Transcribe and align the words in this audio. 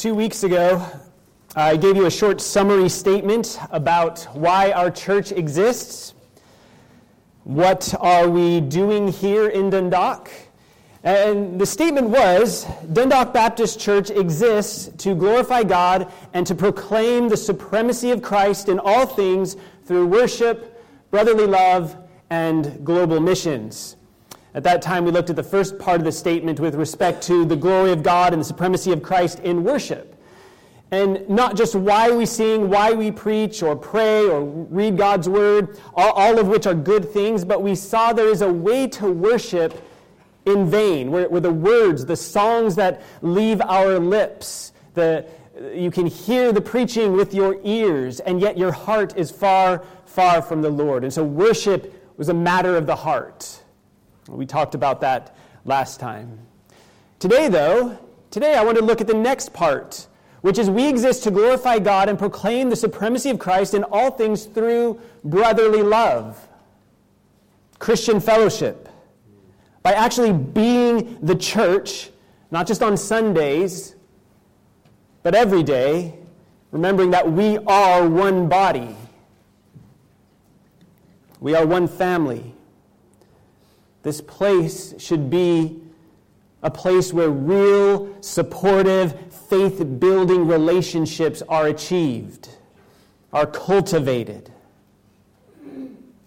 two 0.00 0.14
weeks 0.14 0.44
ago, 0.44 0.82
I 1.54 1.76
gave 1.76 1.94
you 1.94 2.06
a 2.06 2.10
short 2.10 2.40
summary 2.40 2.88
statement 2.88 3.58
about 3.70 4.22
why 4.32 4.72
our 4.72 4.90
church 4.90 5.30
exists. 5.30 6.14
What 7.44 7.94
are 8.00 8.26
we 8.26 8.62
doing 8.62 9.08
here 9.08 9.48
in 9.48 9.68
Dundalk? 9.68 10.30
And 11.04 11.60
the 11.60 11.66
statement 11.66 12.08
was 12.08 12.64
Dundalk 12.90 13.34
Baptist 13.34 13.78
Church 13.78 14.08
exists 14.08 14.88
to 15.04 15.14
glorify 15.14 15.64
God 15.64 16.10
and 16.32 16.46
to 16.46 16.54
proclaim 16.54 17.28
the 17.28 17.36
supremacy 17.36 18.10
of 18.10 18.22
Christ 18.22 18.70
in 18.70 18.78
all 18.78 19.04
things 19.04 19.58
through 19.84 20.06
worship, 20.06 20.82
brotherly 21.10 21.46
love, 21.46 21.94
and 22.30 22.86
global 22.86 23.20
missions. 23.20 23.96
At 24.54 24.64
that 24.64 24.82
time, 24.82 25.04
we 25.04 25.12
looked 25.12 25.30
at 25.30 25.36
the 25.36 25.42
first 25.42 25.78
part 25.78 26.00
of 26.00 26.04
the 26.04 26.12
statement 26.12 26.58
with 26.58 26.74
respect 26.74 27.22
to 27.24 27.44
the 27.44 27.56
glory 27.56 27.92
of 27.92 28.02
God 28.02 28.32
and 28.32 28.40
the 28.40 28.44
supremacy 28.44 28.90
of 28.92 29.02
Christ 29.02 29.38
in 29.40 29.62
worship. 29.62 30.16
And 30.90 31.28
not 31.28 31.56
just 31.56 31.76
why 31.76 32.10
we 32.10 32.26
sing, 32.26 32.68
why 32.68 32.92
we 32.92 33.12
preach 33.12 33.62
or 33.62 33.76
pray 33.76 34.26
or 34.26 34.42
read 34.42 34.96
God's 34.96 35.28
word, 35.28 35.78
all, 35.94 36.38
of 36.38 36.48
which 36.48 36.66
are 36.66 36.74
good 36.74 37.10
things, 37.10 37.44
but 37.44 37.62
we 37.62 37.76
saw 37.76 38.12
there 38.12 38.28
is 38.28 38.42
a 38.42 38.52
way 38.52 38.88
to 38.88 39.08
worship 39.08 39.86
in 40.46 40.68
vain, 40.68 41.12
where, 41.12 41.28
where 41.28 41.40
the 41.40 41.52
words, 41.52 42.06
the 42.06 42.16
songs 42.16 42.74
that 42.74 43.02
leave 43.22 43.60
our 43.60 44.00
lips, 44.00 44.72
the, 44.94 45.24
you 45.72 45.92
can 45.92 46.06
hear 46.06 46.50
the 46.50 46.60
preaching 46.60 47.12
with 47.12 47.34
your 47.34 47.56
ears, 47.62 48.18
and 48.18 48.40
yet 48.40 48.58
your 48.58 48.72
heart 48.72 49.16
is 49.16 49.30
far, 49.30 49.84
far 50.06 50.42
from 50.42 50.60
the 50.60 50.70
Lord. 50.70 51.04
And 51.04 51.12
so 51.12 51.22
worship 51.22 51.94
was 52.16 52.30
a 52.30 52.34
matter 52.34 52.76
of 52.76 52.86
the 52.86 52.96
heart. 52.96 53.59
We 54.30 54.46
talked 54.46 54.74
about 54.74 55.00
that 55.00 55.36
last 55.64 55.98
time. 55.98 56.38
Today, 57.18 57.48
though, 57.48 57.98
today 58.30 58.54
I 58.54 58.64
want 58.64 58.78
to 58.78 58.84
look 58.84 59.00
at 59.00 59.06
the 59.06 59.14
next 59.14 59.52
part, 59.52 60.06
which 60.40 60.58
is 60.58 60.70
we 60.70 60.88
exist 60.88 61.24
to 61.24 61.30
glorify 61.30 61.78
God 61.78 62.08
and 62.08 62.18
proclaim 62.18 62.70
the 62.70 62.76
supremacy 62.76 63.30
of 63.30 63.38
Christ 63.38 63.74
in 63.74 63.84
all 63.84 64.10
things 64.10 64.46
through 64.46 65.00
brotherly 65.24 65.82
love, 65.82 66.48
Christian 67.78 68.20
fellowship, 68.20 68.88
by 69.82 69.92
actually 69.92 70.32
being 70.32 71.18
the 71.20 71.34
church, 71.34 72.10
not 72.50 72.66
just 72.66 72.82
on 72.82 72.96
Sundays, 72.96 73.96
but 75.22 75.34
every 75.34 75.62
day, 75.62 76.14
remembering 76.70 77.10
that 77.10 77.30
we 77.30 77.58
are 77.58 78.08
one 78.08 78.48
body. 78.48 78.96
We 81.40 81.54
are 81.54 81.66
one 81.66 81.88
family. 81.88 82.54
This 84.02 84.20
place 84.20 84.94
should 84.98 85.30
be 85.30 85.80
a 86.62 86.70
place 86.70 87.12
where 87.12 87.30
real, 87.30 88.14
supportive, 88.22 89.32
faith 89.48 89.82
building 89.98 90.46
relationships 90.46 91.42
are 91.48 91.66
achieved, 91.66 92.48
are 93.32 93.46
cultivated. 93.46 94.52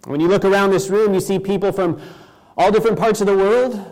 When 0.04 0.20
you 0.20 0.28
look 0.28 0.44
around 0.44 0.70
this 0.70 0.90
room, 0.90 1.14
you 1.14 1.20
see 1.20 1.38
people 1.38 1.72
from 1.72 2.00
all 2.56 2.70
different 2.70 2.98
parts 2.98 3.20
of 3.20 3.26
the 3.26 3.36
world, 3.36 3.82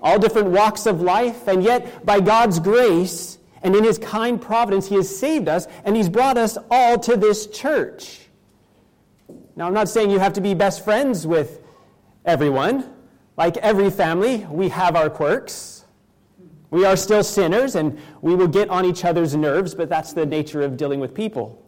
all 0.00 0.18
different 0.18 0.48
walks 0.48 0.86
of 0.86 1.02
life, 1.02 1.46
and 1.46 1.62
yet, 1.62 2.06
by 2.06 2.20
God's 2.20 2.58
grace 2.58 3.38
and 3.62 3.76
in 3.76 3.84
His 3.84 3.98
kind 3.98 4.40
providence, 4.40 4.88
He 4.88 4.94
has 4.94 5.14
saved 5.14 5.48
us 5.48 5.66
and 5.84 5.94
He's 5.94 6.08
brought 6.08 6.38
us 6.38 6.56
all 6.70 6.98
to 7.00 7.16
this 7.16 7.46
church. 7.46 8.20
Now, 9.54 9.66
I'm 9.66 9.74
not 9.74 9.88
saying 9.88 10.10
you 10.10 10.18
have 10.18 10.32
to 10.34 10.40
be 10.40 10.54
best 10.54 10.82
friends 10.82 11.26
with 11.26 11.60
everyone. 12.24 12.90
Like 13.40 13.56
every 13.56 13.88
family, 13.88 14.46
we 14.50 14.68
have 14.68 14.94
our 14.94 15.08
quirks. 15.08 15.86
We 16.70 16.84
are 16.84 16.94
still 16.94 17.24
sinners 17.24 17.74
and 17.74 17.98
we 18.20 18.34
will 18.34 18.46
get 18.46 18.68
on 18.68 18.84
each 18.84 19.02
other's 19.02 19.34
nerves, 19.34 19.74
but 19.74 19.88
that's 19.88 20.12
the 20.12 20.26
nature 20.26 20.60
of 20.60 20.76
dealing 20.76 21.00
with 21.00 21.14
people. 21.14 21.64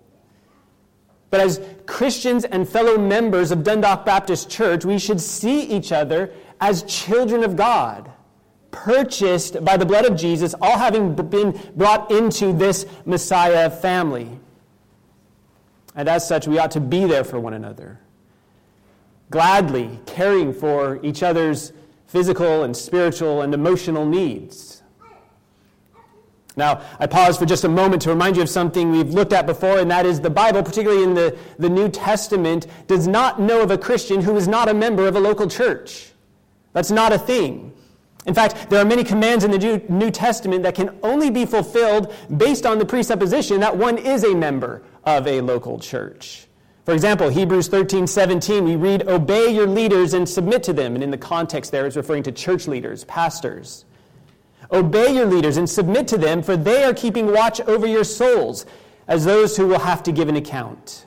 But 1.30 1.40
as 1.40 1.62
Christians 1.86 2.44
and 2.44 2.68
fellow 2.68 2.98
members 2.98 3.52
of 3.52 3.64
Dundalk 3.64 4.04
Baptist 4.04 4.50
Church, 4.50 4.84
we 4.84 4.98
should 4.98 5.18
see 5.18 5.62
each 5.62 5.92
other 5.92 6.34
as 6.60 6.82
children 6.82 7.42
of 7.42 7.56
God, 7.56 8.12
purchased 8.70 9.64
by 9.64 9.78
the 9.78 9.86
blood 9.86 10.04
of 10.04 10.14
Jesus, 10.14 10.54
all 10.60 10.76
having 10.76 11.14
been 11.14 11.58
brought 11.74 12.10
into 12.10 12.52
this 12.52 12.84
Messiah 13.06 13.70
family. 13.70 14.28
And 15.94 16.06
as 16.06 16.28
such, 16.28 16.46
we 16.46 16.58
ought 16.58 16.72
to 16.72 16.80
be 16.80 17.06
there 17.06 17.24
for 17.24 17.40
one 17.40 17.54
another 17.54 17.98
gladly 19.32 19.98
caring 20.06 20.52
for 20.52 21.00
each 21.02 21.22
other's 21.22 21.72
physical 22.06 22.62
and 22.62 22.76
spiritual 22.76 23.42
and 23.42 23.54
emotional 23.54 24.04
needs. 24.06 24.82
Now, 26.54 26.82
I 27.00 27.06
pause 27.06 27.38
for 27.38 27.46
just 27.46 27.64
a 27.64 27.68
moment 27.68 28.02
to 28.02 28.10
remind 28.10 28.36
you 28.36 28.42
of 28.42 28.50
something 28.50 28.90
we've 28.90 29.14
looked 29.14 29.32
at 29.32 29.46
before, 29.46 29.78
and 29.78 29.90
that 29.90 30.04
is 30.04 30.20
the 30.20 30.28
Bible, 30.28 30.62
particularly 30.62 31.02
in 31.02 31.14
the, 31.14 31.36
the 31.58 31.70
New 31.70 31.88
Testament, 31.88 32.66
does 32.86 33.08
not 33.08 33.40
know 33.40 33.62
of 33.62 33.70
a 33.70 33.78
Christian 33.78 34.20
who 34.20 34.36
is 34.36 34.46
not 34.46 34.68
a 34.68 34.74
member 34.74 35.08
of 35.08 35.16
a 35.16 35.20
local 35.20 35.48
church. 35.48 36.12
That's 36.74 36.90
not 36.90 37.12
a 37.12 37.18
thing. 37.18 37.72
In 38.26 38.34
fact, 38.34 38.68
there 38.68 38.80
are 38.80 38.84
many 38.84 39.02
commands 39.02 39.44
in 39.44 39.50
the 39.50 39.82
New 39.88 40.10
Testament 40.10 40.62
that 40.62 40.74
can 40.74 40.96
only 41.02 41.30
be 41.30 41.46
fulfilled 41.46 42.14
based 42.36 42.66
on 42.66 42.78
the 42.78 42.84
presupposition 42.84 43.60
that 43.60 43.76
one 43.76 43.98
is 43.98 44.22
a 44.22 44.34
member 44.34 44.82
of 45.04 45.26
a 45.26 45.40
local 45.40 45.78
church. 45.78 46.46
For 46.84 46.92
example, 46.94 47.28
Hebrews 47.28 47.68
13, 47.68 48.08
17, 48.08 48.64
we 48.64 48.74
read, 48.74 49.08
Obey 49.08 49.54
your 49.54 49.68
leaders 49.68 50.14
and 50.14 50.28
submit 50.28 50.64
to 50.64 50.72
them. 50.72 50.94
And 50.94 51.04
in 51.04 51.12
the 51.12 51.18
context 51.18 51.70
there, 51.70 51.86
it's 51.86 51.96
referring 51.96 52.24
to 52.24 52.32
church 52.32 52.66
leaders, 52.66 53.04
pastors. 53.04 53.84
Obey 54.72 55.14
your 55.14 55.26
leaders 55.26 55.58
and 55.58 55.70
submit 55.70 56.08
to 56.08 56.18
them, 56.18 56.42
for 56.42 56.56
they 56.56 56.82
are 56.82 56.94
keeping 56.94 57.30
watch 57.30 57.60
over 57.60 57.86
your 57.86 58.04
souls 58.04 58.66
as 59.06 59.24
those 59.24 59.56
who 59.56 59.68
will 59.68 59.78
have 59.78 60.02
to 60.04 60.12
give 60.12 60.28
an 60.28 60.36
account. 60.36 61.06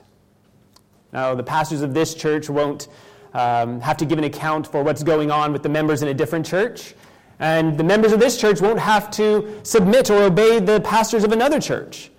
Now, 1.12 1.34
the 1.34 1.42
pastors 1.42 1.82
of 1.82 1.92
this 1.92 2.14
church 2.14 2.48
won't 2.48 2.88
um, 3.34 3.80
have 3.80 3.98
to 3.98 4.06
give 4.06 4.18
an 4.18 4.24
account 4.24 4.66
for 4.66 4.82
what's 4.82 5.02
going 5.02 5.30
on 5.30 5.52
with 5.52 5.62
the 5.62 5.68
members 5.68 6.02
in 6.02 6.08
a 6.08 6.14
different 6.14 6.46
church. 6.46 6.94
And 7.38 7.76
the 7.76 7.84
members 7.84 8.12
of 8.12 8.20
this 8.20 8.38
church 8.38 8.62
won't 8.62 8.78
have 8.78 9.10
to 9.12 9.60
submit 9.62 10.10
or 10.10 10.22
obey 10.22 10.58
the 10.58 10.80
pastors 10.80 11.22
of 11.22 11.32
another 11.32 11.60
church. 11.60 12.10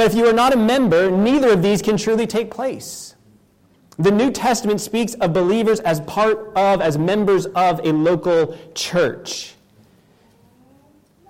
But 0.00 0.06
if 0.06 0.14
you 0.14 0.26
are 0.26 0.32
not 0.32 0.54
a 0.54 0.56
member, 0.56 1.10
neither 1.10 1.50
of 1.50 1.62
these 1.62 1.82
can 1.82 1.98
truly 1.98 2.26
take 2.26 2.50
place. 2.50 3.16
The 3.98 4.10
New 4.10 4.30
Testament 4.30 4.80
speaks 4.80 5.12
of 5.12 5.34
believers 5.34 5.78
as 5.80 6.00
part 6.00 6.56
of, 6.56 6.80
as 6.80 6.96
members 6.96 7.44
of 7.44 7.80
a 7.84 7.92
local 7.92 8.56
church. 8.74 9.56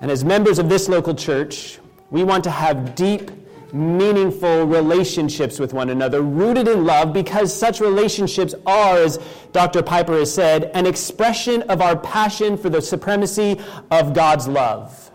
And 0.01 0.09
as 0.09 0.25
members 0.25 0.61
of 0.61 0.69
this 0.69 0.89
local 0.89 1.17
church, 1.17 1.81
we 2.13 2.23
want 2.23 2.45
to 2.45 2.53
have 2.53 2.95
deep, 2.95 3.33
meaningful 3.73 4.67
relationships 4.67 5.59
with 5.59 5.75
one 5.75 5.91
another, 5.91 6.23
rooted 6.23 6.69
in 6.69 6.85
love, 6.85 7.13
because 7.13 7.53
such 7.53 7.81
relationships 7.81 8.55
are, 8.67 8.99
as 8.99 9.19
Dr. 9.51 9.83
Piper 9.83 10.17
has 10.17 10.33
said, 10.33 10.71
an 10.75 10.87
expression 10.87 11.63
of 11.63 11.83
our 11.83 11.97
passion 11.97 12.57
for 12.57 12.71
the 12.71 12.81
supremacy 12.81 13.61
of 13.91 14.15
God's 14.15 14.47
love. 14.47 15.11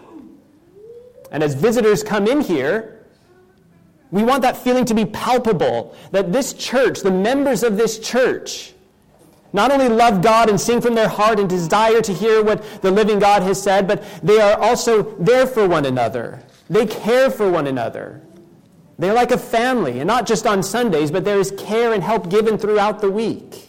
And 1.31 1.41
as 1.41 1.53
visitors 1.53 2.03
come 2.03 2.27
in 2.27 2.41
here, 2.41 2.94
we 4.15 4.23
want 4.23 4.43
that 4.43 4.55
feeling 4.55 4.85
to 4.85 4.93
be 4.93 5.03
palpable 5.03 5.93
that 6.11 6.31
this 6.31 6.53
church, 6.53 7.01
the 7.01 7.11
members 7.11 7.63
of 7.63 7.75
this 7.75 7.99
church, 7.99 8.71
not 9.51 9.71
only 9.71 9.89
love 9.89 10.21
God 10.21 10.49
and 10.49 10.59
sing 10.59 10.79
from 10.79 10.95
their 10.95 11.09
heart 11.09 11.37
and 11.37 11.49
desire 11.49 11.99
to 11.99 12.13
hear 12.13 12.41
what 12.41 12.81
the 12.81 12.91
living 12.91 13.19
God 13.19 13.43
has 13.43 13.61
said, 13.61 13.89
but 13.89 14.01
they 14.23 14.39
are 14.39 14.57
also 14.57 15.03
there 15.19 15.45
for 15.45 15.67
one 15.67 15.85
another. 15.85 16.41
They 16.69 16.85
care 16.85 17.29
for 17.29 17.51
one 17.51 17.67
another. 17.67 18.21
They're 18.97 19.13
like 19.13 19.31
a 19.31 19.37
family, 19.37 19.99
and 19.99 20.07
not 20.07 20.25
just 20.25 20.47
on 20.47 20.63
Sundays, 20.63 21.11
but 21.11 21.25
there 21.25 21.37
is 21.37 21.51
care 21.51 21.91
and 21.91 22.01
help 22.01 22.29
given 22.29 22.57
throughout 22.57 23.01
the 23.01 23.11
week. 23.11 23.67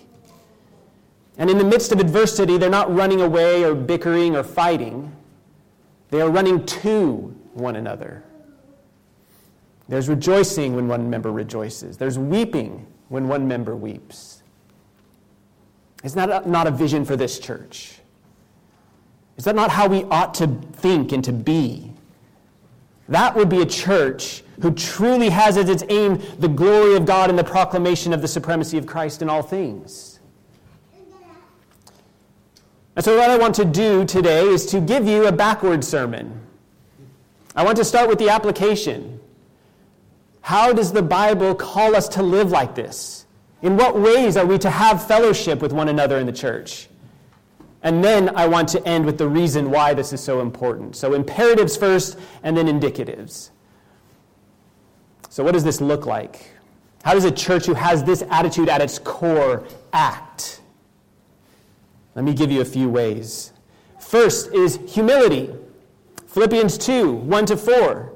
And 1.39 1.51
in 1.51 1.59
the 1.59 1.65
midst 1.65 1.91
of 1.91 1.99
adversity, 1.99 2.57
they're 2.57 2.71
not 2.71 2.95
running 2.95 3.21
away 3.21 3.65
or 3.65 3.75
bickering 3.75 4.37
or 4.37 4.45
fighting. 4.45 5.11
They 6.11 6.21
are 6.21 6.31
running 6.31 6.65
to 6.67 7.35
one 7.55 7.75
another. 7.75 8.23
There's 9.89 10.09
rejoicing 10.09 10.75
when 10.75 10.89
one 10.89 11.09
member 11.09 11.31
rejoices. 11.31 11.97
There's 11.97 12.19
weeping 12.19 12.87
when 13.09 13.29
one 13.29 13.47
member 13.47 13.77
weeps. 13.77 14.43
Is 16.03 16.15
that 16.15 16.47
not 16.47 16.67
a 16.67 16.71
vision 16.71 17.05
for 17.05 17.17
this 17.17 17.39
church? 17.39 17.99
Is 19.37 19.45
that 19.45 19.55
not 19.55 19.71
how 19.71 19.89
we 19.89 20.05
ought 20.05 20.35
to 20.35 20.47
think 20.73 21.13
and 21.13 21.23
to 21.25 21.33
be? 21.33 21.93
That 23.09 23.37
would 23.37 23.49
be 23.49 23.61
a 23.61 23.67
church 23.67 24.43
who 24.61 24.73
truly 24.73 25.29
has 25.31 25.57
as 25.57 25.69
its 25.69 25.85
aim 25.89 26.21
the 26.39 26.49
glory 26.49 26.97
of 26.97 27.07
God 27.07 27.31
and 27.31 27.39
the 27.39 27.45
proclamation 27.45 28.13
of 28.13 28.23
the 28.23 28.29
supremacy 28.29 28.79
of 28.79 28.87
Christ 28.87 29.23
in 29.23 29.29
all 29.29 29.43
things. 29.43 30.19
And 32.97 33.05
so, 33.05 33.17
what 33.19 33.29
I 33.29 33.37
want 33.37 33.55
to 33.57 33.65
do 33.65 34.07
today 34.07 34.45
is 34.45 34.65
to 34.67 34.81
give 34.81 35.07
you 35.07 35.27
a 35.27 35.33
backward 35.33 35.85
sermon. 35.85 36.41
I 37.55 37.63
want 37.63 37.77
to 37.77 37.85
start 37.85 38.09
with 38.09 38.19
the 38.19 38.31
application. 38.31 39.16
How 40.47 40.73
does 40.73 40.93
the 40.93 41.03
Bible 41.03 41.57
call 41.57 41.97
us 41.97 42.07
to 42.11 42.23
live 42.23 42.53
like 42.53 42.77
this? 42.77 43.27
In 43.63 43.77
what 43.77 43.99
ways 43.99 44.37
are 44.37 44.47
we 44.47 44.59
to 44.59 44.71
have 44.71 45.05
fellowship 45.05 45.61
with 45.61 45.73
one 45.73 45.89
another 45.89 46.19
in 46.19 46.27
the 46.27 46.33
church? 46.33 46.89
And 47.83 48.05
then 48.05 48.29
I 48.37 48.47
want 48.47 48.69
to 48.69 48.87
end 48.87 49.07
with 49.07 49.19
the 49.19 49.27
reason 49.27 49.73
why 49.73 49.93
this 49.93 50.13
is 50.13 50.21
so 50.23 50.41
important. 50.41 50.95
So, 50.95 51.15
imperatives 51.15 51.77
first, 51.77 52.17
and 52.45 52.57
then 52.57 52.69
indicatives. 52.69 53.51
So, 55.31 55.43
what 55.43 55.55
does 55.55 55.65
this 55.65 55.81
look 55.81 56.07
like? 56.07 56.49
How 57.03 57.15
does 57.15 57.25
a 57.25 57.33
church 57.33 57.67
who 57.67 57.75
has 57.75 58.05
this 58.05 58.23
attitude 58.31 58.69
at 58.69 58.81
its 58.81 59.01
core 59.01 59.65
act? 59.93 60.61
Let 62.15 62.25
me 62.25 62.33
give 62.33 62.53
you 62.53 62.61
a 62.61 62.65
few 62.65 62.89
ways. 62.89 63.53
First 63.99 64.55
is 64.55 64.79
humility. 64.87 65.53
Philippians 66.29 66.79
2 66.79 67.11
1 67.11 67.47
to 67.47 67.57
4 67.57 68.16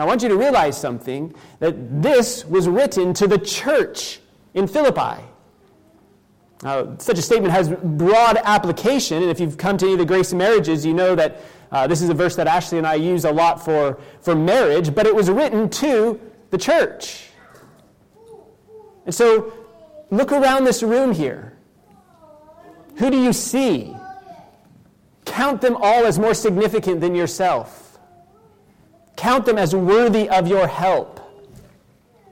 Now, 0.00 0.06
I 0.06 0.08
want 0.08 0.22
you 0.22 0.30
to 0.30 0.36
realize 0.38 0.80
something 0.80 1.34
that 1.58 2.00
this 2.02 2.46
was 2.46 2.66
written 2.66 3.12
to 3.12 3.26
the 3.26 3.36
church 3.36 4.18
in 4.54 4.66
Philippi. 4.66 5.22
Now, 6.62 6.96
such 6.96 7.18
a 7.18 7.22
statement 7.22 7.52
has 7.52 7.68
broad 7.68 8.38
application, 8.42 9.18
and 9.18 9.30
if 9.30 9.38
you've 9.40 9.58
come 9.58 9.76
to 9.76 9.84
any 9.84 9.92
of 9.92 9.98
the 9.98 10.06
Grace 10.06 10.32
Marriages, 10.32 10.86
you 10.86 10.94
know 10.94 11.14
that 11.16 11.42
uh, 11.70 11.86
this 11.86 12.00
is 12.00 12.08
a 12.08 12.14
verse 12.14 12.34
that 12.36 12.46
Ashley 12.46 12.78
and 12.78 12.86
I 12.86 12.94
use 12.94 13.26
a 13.26 13.30
lot 13.30 13.62
for, 13.62 14.00
for 14.22 14.34
marriage, 14.34 14.94
but 14.94 15.04
it 15.04 15.14
was 15.14 15.28
written 15.28 15.68
to 15.68 16.18
the 16.48 16.56
church. 16.56 17.28
And 19.04 19.14
so, 19.14 19.52
look 20.08 20.32
around 20.32 20.64
this 20.64 20.82
room 20.82 21.12
here. 21.12 21.58
Who 22.96 23.10
do 23.10 23.20
you 23.20 23.34
see? 23.34 23.94
Count 25.26 25.60
them 25.60 25.76
all 25.76 26.06
as 26.06 26.18
more 26.18 26.32
significant 26.32 27.02
than 27.02 27.14
yourself. 27.14 27.89
Count 29.20 29.44
them 29.44 29.58
as 29.58 29.76
worthy 29.76 30.30
of 30.30 30.48
your 30.48 30.66
help. 30.66 31.20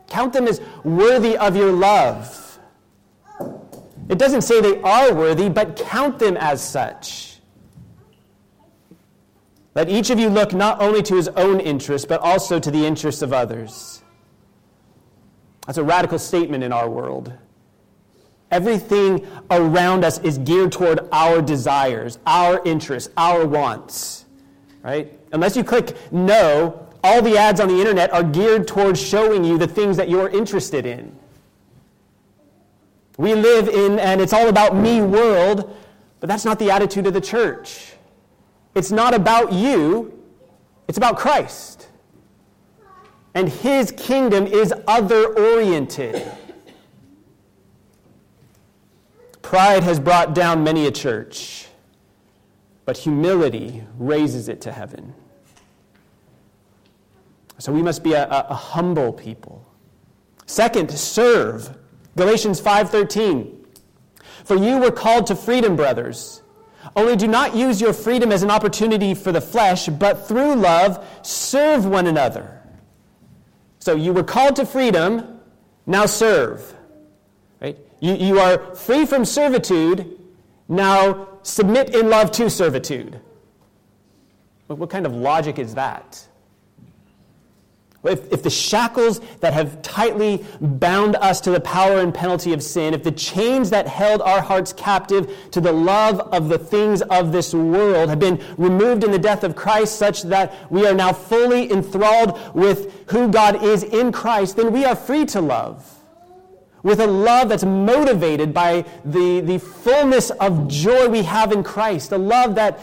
Count 0.08 0.32
them 0.32 0.48
as 0.48 0.62
worthy 0.84 1.36
of 1.36 1.54
your 1.54 1.70
love. 1.70 2.58
It 4.08 4.18
doesn't 4.18 4.40
say 4.40 4.62
they 4.62 4.80
are 4.80 5.12
worthy, 5.12 5.50
but 5.50 5.76
count 5.76 6.18
them 6.18 6.38
as 6.38 6.66
such. 6.66 7.40
Let 9.74 9.90
each 9.90 10.08
of 10.08 10.18
you 10.18 10.30
look 10.30 10.54
not 10.54 10.80
only 10.80 11.02
to 11.02 11.14
his 11.16 11.28
own 11.28 11.60
interests, 11.60 12.06
but 12.06 12.22
also 12.22 12.58
to 12.58 12.70
the 12.70 12.86
interests 12.86 13.20
of 13.20 13.34
others. 13.34 14.02
That's 15.66 15.76
a 15.76 15.84
radical 15.84 16.18
statement 16.18 16.64
in 16.64 16.72
our 16.72 16.88
world. 16.88 17.30
Everything 18.50 19.26
around 19.50 20.06
us 20.06 20.20
is 20.20 20.38
geared 20.38 20.72
toward 20.72 21.00
our 21.12 21.42
desires, 21.42 22.18
our 22.24 22.62
interests, 22.64 23.12
our 23.18 23.46
wants. 23.46 24.24
Right? 24.82 25.18
Unless 25.32 25.56
you 25.56 25.64
click 25.64 25.96
no, 26.12 26.86
all 27.02 27.22
the 27.22 27.36
ads 27.36 27.60
on 27.60 27.68
the 27.68 27.78
internet 27.78 28.12
are 28.12 28.22
geared 28.22 28.66
towards 28.66 29.00
showing 29.00 29.44
you 29.44 29.58
the 29.58 29.66
things 29.66 29.96
that 29.96 30.08
you're 30.08 30.28
interested 30.28 30.86
in. 30.86 31.14
We 33.16 33.34
live 33.34 33.68
in 33.68 33.98
an 33.98 34.20
it's 34.20 34.32
all 34.32 34.48
about 34.48 34.76
me 34.76 35.02
world, 35.02 35.76
but 36.20 36.28
that's 36.28 36.44
not 36.44 36.58
the 36.58 36.70
attitude 36.70 37.06
of 37.06 37.14
the 37.14 37.20
church. 37.20 37.92
It's 38.74 38.90
not 38.90 39.14
about 39.14 39.52
you, 39.52 40.18
it's 40.86 40.98
about 40.98 41.16
Christ. 41.16 41.88
And 43.34 43.48
his 43.48 43.92
kingdom 43.92 44.46
is 44.46 44.72
other 44.86 45.26
oriented. 45.36 46.30
Pride 49.42 49.82
has 49.82 49.98
brought 49.98 50.34
down 50.34 50.62
many 50.62 50.86
a 50.86 50.90
church, 50.90 51.67
but 52.88 52.96
humility 52.96 53.84
raises 53.98 54.48
it 54.48 54.62
to 54.62 54.72
heaven. 54.72 55.12
So 57.58 57.70
we 57.70 57.82
must 57.82 58.02
be 58.02 58.14
a, 58.14 58.24
a, 58.24 58.46
a 58.48 58.54
humble 58.54 59.12
people. 59.12 59.62
Second, 60.46 60.90
serve. 60.90 61.76
Galatians 62.16 62.62
5:13. 62.62 63.66
For 64.42 64.56
you 64.56 64.78
were 64.78 64.90
called 64.90 65.26
to 65.26 65.36
freedom, 65.36 65.76
brothers. 65.76 66.40
Only 66.96 67.14
do 67.14 67.28
not 67.28 67.54
use 67.54 67.78
your 67.78 67.92
freedom 67.92 68.32
as 68.32 68.42
an 68.42 68.50
opportunity 68.50 69.12
for 69.12 69.32
the 69.32 69.42
flesh, 69.42 69.90
but 69.90 70.26
through 70.26 70.54
love 70.54 71.06
serve 71.20 71.84
one 71.84 72.06
another. 72.06 72.58
So 73.80 73.96
you 73.96 74.14
were 74.14 74.24
called 74.24 74.56
to 74.56 74.64
freedom, 74.64 75.40
now 75.84 76.06
serve. 76.06 76.74
Right? 77.60 77.76
You, 78.00 78.14
you 78.14 78.40
are 78.40 78.74
free 78.74 79.04
from 79.04 79.26
servitude, 79.26 80.17
now 80.68 81.28
submit 81.42 81.94
in 81.94 82.10
love 82.10 82.30
to 82.32 82.50
servitude. 82.50 83.20
What, 84.66 84.90
kind 84.90 85.06
of 85.06 85.14
logic 85.14 85.58
is 85.58 85.74
that? 85.76 86.26
If, 88.04 88.32
if 88.32 88.42
the 88.42 88.50
shackles 88.50 89.20
that 89.40 89.54
have 89.54 89.82
tightly 89.82 90.44
bound 90.60 91.16
us 91.16 91.40
to 91.42 91.50
the 91.50 91.58
power 91.58 91.98
and 91.98 92.14
penalty 92.14 92.52
of 92.52 92.62
sin, 92.62 92.94
if 92.94 93.02
the 93.02 93.10
chains 93.10 93.70
that 93.70 93.88
held 93.88 94.22
our 94.22 94.40
hearts 94.40 94.72
captive 94.72 95.34
to 95.50 95.60
the 95.60 95.72
love 95.72 96.20
of 96.32 96.48
the 96.48 96.58
things 96.58 97.02
of 97.02 97.32
this 97.32 97.52
world 97.52 98.08
have 98.08 98.20
been 98.20 98.42
removed 98.56 99.02
in 99.02 99.10
the 99.10 99.18
death 99.18 99.42
of 99.42 99.56
Christ, 99.56 99.96
such 99.96 100.22
that 100.24 100.70
we 100.70 100.86
are 100.86 100.94
now 100.94 101.12
fully 101.12 101.72
enthralled 101.72 102.38
with 102.54 103.10
who 103.10 103.28
God 103.30 103.64
is 103.64 103.82
in 103.82 104.12
Christ, 104.12 104.56
then 104.56 104.72
we 104.72 104.84
are 104.84 104.94
free 104.94 105.24
to 105.26 105.40
love 105.40 105.97
with 106.88 107.00
a 107.00 107.06
love 107.06 107.50
that's 107.50 107.64
motivated 107.64 108.54
by 108.54 108.82
the, 109.04 109.40
the 109.40 109.58
fullness 109.58 110.30
of 110.30 110.68
joy 110.68 111.06
we 111.06 111.22
have 111.22 111.52
in 111.52 111.62
Christ, 111.62 112.12
a 112.12 112.18
love 112.18 112.54
that 112.54 112.80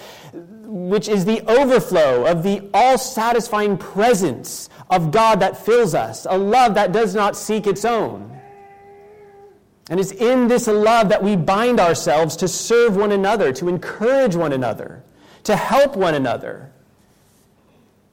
which 0.64 1.08
is 1.08 1.26
the 1.26 1.42
overflow 1.50 2.24
of 2.26 2.44
the 2.44 2.70
all-satisfying 2.72 3.80
presence 3.80 4.70
of 4.92 5.10
God 5.10 5.40
that 5.40 5.58
fills 5.66 5.96
us, 5.96 6.28
a 6.30 6.38
love 6.38 6.76
that 6.76 6.92
does 6.92 7.16
not 7.16 7.36
seek 7.36 7.66
its 7.66 7.84
own. 7.84 8.40
And 9.90 10.00
it's 10.00 10.12
in 10.12 10.48
this 10.50 10.68
love 10.68 11.10
that 11.10 11.24
we 11.24 11.36
bind 11.36 11.80
ourselves 11.80 12.36
to 12.38 12.48
serve 12.48 12.96
one 12.96 13.12
another, 13.12 13.52
to 13.54 13.68
encourage 13.68 14.36
one 14.36 14.54
another, 14.54 15.04
to 15.46 15.56
help 15.56 15.96
one 15.96 16.14
another. 16.14 16.72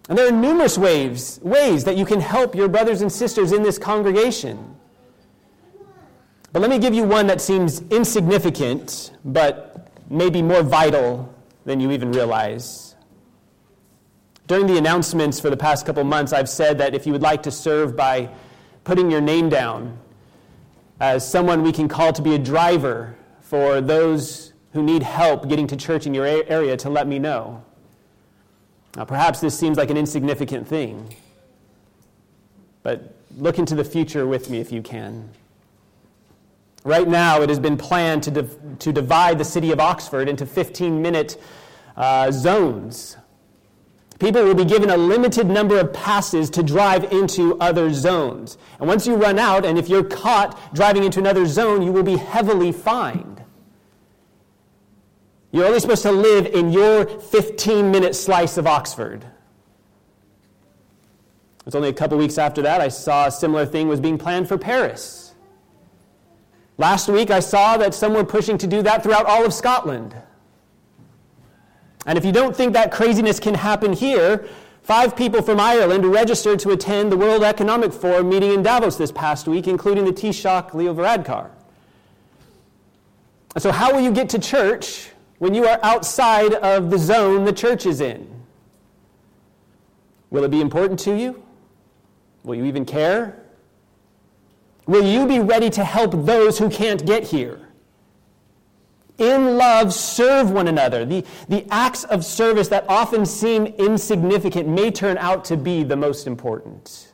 And 0.09 0.17
there 0.17 0.27
are 0.27 0.33
numerous 0.33 0.79
ways, 0.79 1.39
ways 1.43 1.85
that 1.85 1.99
you 1.99 2.07
can 2.07 2.21
help 2.21 2.55
your 2.55 2.69
brothers 2.69 3.03
and 3.03 3.13
sisters 3.13 3.53
in 3.53 3.63
this 3.63 3.77
congregation. 3.77 4.77
But 6.53 6.61
let 6.61 6.71
me 6.71 6.79
give 6.79 6.93
you 6.93 7.05
one 7.05 7.27
that 7.29 7.41
seems 7.41 7.81
insignificant, 7.91 9.13
but 9.25 9.89
maybe 10.11 10.43
more 10.43 10.63
vital 10.63 11.35
than 11.65 11.81
you 11.81 11.91
even 11.93 12.13
realize. 12.13 12.95
During 14.49 14.67
the 14.67 14.77
announcements 14.77 15.41
for 15.41 15.49
the 15.49 15.57
past 15.57 15.87
couple 15.87 16.05
months, 16.05 16.33
I've 16.33 16.49
said 16.49 16.77
that 16.79 16.95
if 16.95 17.07
you 17.07 17.13
would 17.13 17.23
like 17.23 17.43
to 17.45 17.51
serve 17.51 17.97
by 17.97 18.29
putting 18.85 19.11
your 19.11 19.21
name 19.21 19.49
down 19.49 19.99
as 21.01 21.29
someone 21.29 21.63
we 21.63 21.73
can 21.73 21.89
call 21.89 22.13
to 22.13 22.21
be 22.21 22.35
a 22.35 22.39
driver 22.39 23.17
for 23.41 23.81
those 23.81 24.53
who 24.73 24.83
need 24.83 25.03
help 25.03 25.49
getting 25.49 25.67
to 25.69 25.77
church 25.77 26.07
in 26.07 26.13
your 26.13 26.27
area, 26.27 26.77
to 26.77 26.91
let 26.91 27.07
me 27.07 27.19
know. 27.19 27.65
Now, 28.97 29.05
perhaps 29.05 29.41
this 29.41 29.59
seems 29.59 29.79
like 29.79 29.91
an 29.91 29.97
insignificant 29.97 30.69
thing, 30.69 31.15
but 32.83 33.15
look 33.37 33.59
into 33.59 33.75
the 33.75 33.85
future 33.85 34.27
with 34.27 34.51
me 34.51 34.61
if 34.61 34.71
you 34.71 34.83
can. 34.83 35.31
Right 36.85 37.07
now, 37.07 37.43
it 37.43 37.49
has 37.49 37.61
been 37.61 37.77
planned 37.77 38.25
to, 38.25 38.31
div- 38.31 38.79
to 38.81 38.93
divide 38.93 39.39
the 39.39 39.45
city 39.45 39.71
of 39.71 39.79
Oxford 39.79 40.29
into 40.29 40.47
15 40.47 41.01
minute 41.01 41.41
uh, 41.97 42.31
zones. 42.33 43.17
People 44.19 44.45
will 44.45 44.55
be 44.55 44.65
given 44.65 44.91
a 44.91 44.97
limited 44.97 45.47
number 45.47 45.79
of 45.79 45.93
passes 45.93 46.51
to 46.51 46.63
drive 46.63 47.13
into 47.13 47.59
other 47.59 47.93
zones. 47.93 48.57
And 48.79 48.89
once 48.89 49.07
you 49.07 49.17
run 49.17 49.39
out, 49.39 49.65
and 49.65 49.79
if 49.79 49.89
you're 49.89 50.05
caught 50.05 50.75
driving 50.75 51.05
into 51.05 51.19
another 51.19 51.47
zone, 51.47 51.83
you 51.83 51.93
will 51.93 52.05
be 52.05 52.17
heavily 52.17 52.73
fined. 52.73 53.43
You're 55.53 55.67
only 55.67 55.81
supposed 55.81 56.03
to 56.03 56.13
live 56.13 56.47
in 56.47 56.73
your 56.73 57.05
15 57.05 57.91
minute 57.91 58.17
slice 58.17 58.57
of 58.57 58.67
Oxford. 58.67 59.25
It's 61.67 61.77
only 61.77 61.91
a 61.91 61.93
couple 61.93 62.19
weeks 62.19 62.39
after 62.39 62.63
that 62.63 62.81
I 62.81 62.89
saw 62.89 63.27
a 63.27 63.31
similar 63.31 63.67
thing 63.67 63.87
was 63.87 64.01
being 64.01 64.19
planned 64.19 64.49
for 64.49 64.59
Paris. 64.59 65.22
Last 66.79 67.09
week, 67.09 67.31
I 67.31 67.41
saw 67.41 67.77
that 67.77 67.95
some 67.95 68.15
were 68.15 68.25
pushing 68.25 68.59
to 68.59 68.67
do 68.67 68.83
that 68.83 69.03
throughout 69.03 69.27
all 69.27 69.45
of 69.45 69.53
Scotland. 69.53 70.15
And 72.07 72.19
if 72.19 72.25
you 72.25 72.33
don't 72.33 72.57
think 72.57 72.73
that 72.73 72.91
craziness 72.91 73.39
can 73.39 73.55
happen 73.55 73.93
here, 73.93 74.49
five 74.83 75.15
people 75.15 75.43
from 75.43 75.61
Ireland 75.61 76.05
registered 76.07 76.59
to 76.61 76.71
attend 76.71 77.13
the 77.13 77.17
World 77.17 77.45
Economic 77.45 77.93
Forum 77.93 78.29
meeting 78.29 78.53
in 78.53 78.63
Davos 78.63 78.97
this 78.97 79.13
past 79.13 79.47
week, 79.47 79.69
including 79.69 80.05
the 80.05 80.13
Taoiseach 80.13 80.75
Leo 80.75 80.95
Varadkar. 80.95 81.51
So, 83.59 83.71
how 83.71 83.93
will 83.93 84.01
you 84.01 84.11
get 84.11 84.31
to 84.31 84.39
church 84.39 85.11
when 85.39 85.55
you 85.55 85.67
are 85.67 85.79
outside 85.83 86.55
of 86.55 86.91
the 86.91 86.99
zone 86.99 87.45
the 87.45 87.53
church 87.53 87.85
is 87.85 88.01
in? 88.01 88.29
Will 90.31 90.45
it 90.45 90.51
be 90.51 90.63
important 90.63 90.99
to 91.01 91.15
you? 91.15 91.43
Will 92.43 92.55
you 92.55 92.65
even 92.65 92.87
care? 92.87 93.42
Will 94.93 95.07
you 95.07 95.27
be 95.27 95.41
ready 95.41 95.71
to 95.71 95.85
help 95.85 96.13
those 96.27 96.59
who 96.59 96.69
can't 96.69 97.07
get 97.07 97.25
here? 97.25 97.59
In 99.17 99.57
love, 99.57 99.95
serve 99.95 100.51
one 100.51 100.69
another. 100.69 101.07
The, 101.07 101.25
the 101.49 101.67
acts 101.71 102.05
of 102.05 102.27
service 102.27 102.69
that 102.69 102.85
often 102.91 103.25
seem 103.25 103.65
insignificant 103.65 104.69
may 104.69 104.91
turn 104.91 105.17
out 105.17 105.47
to 105.47 105.57
be 105.57 105.83
the 105.83 105.97
most 105.97 106.27
important. 106.27 107.11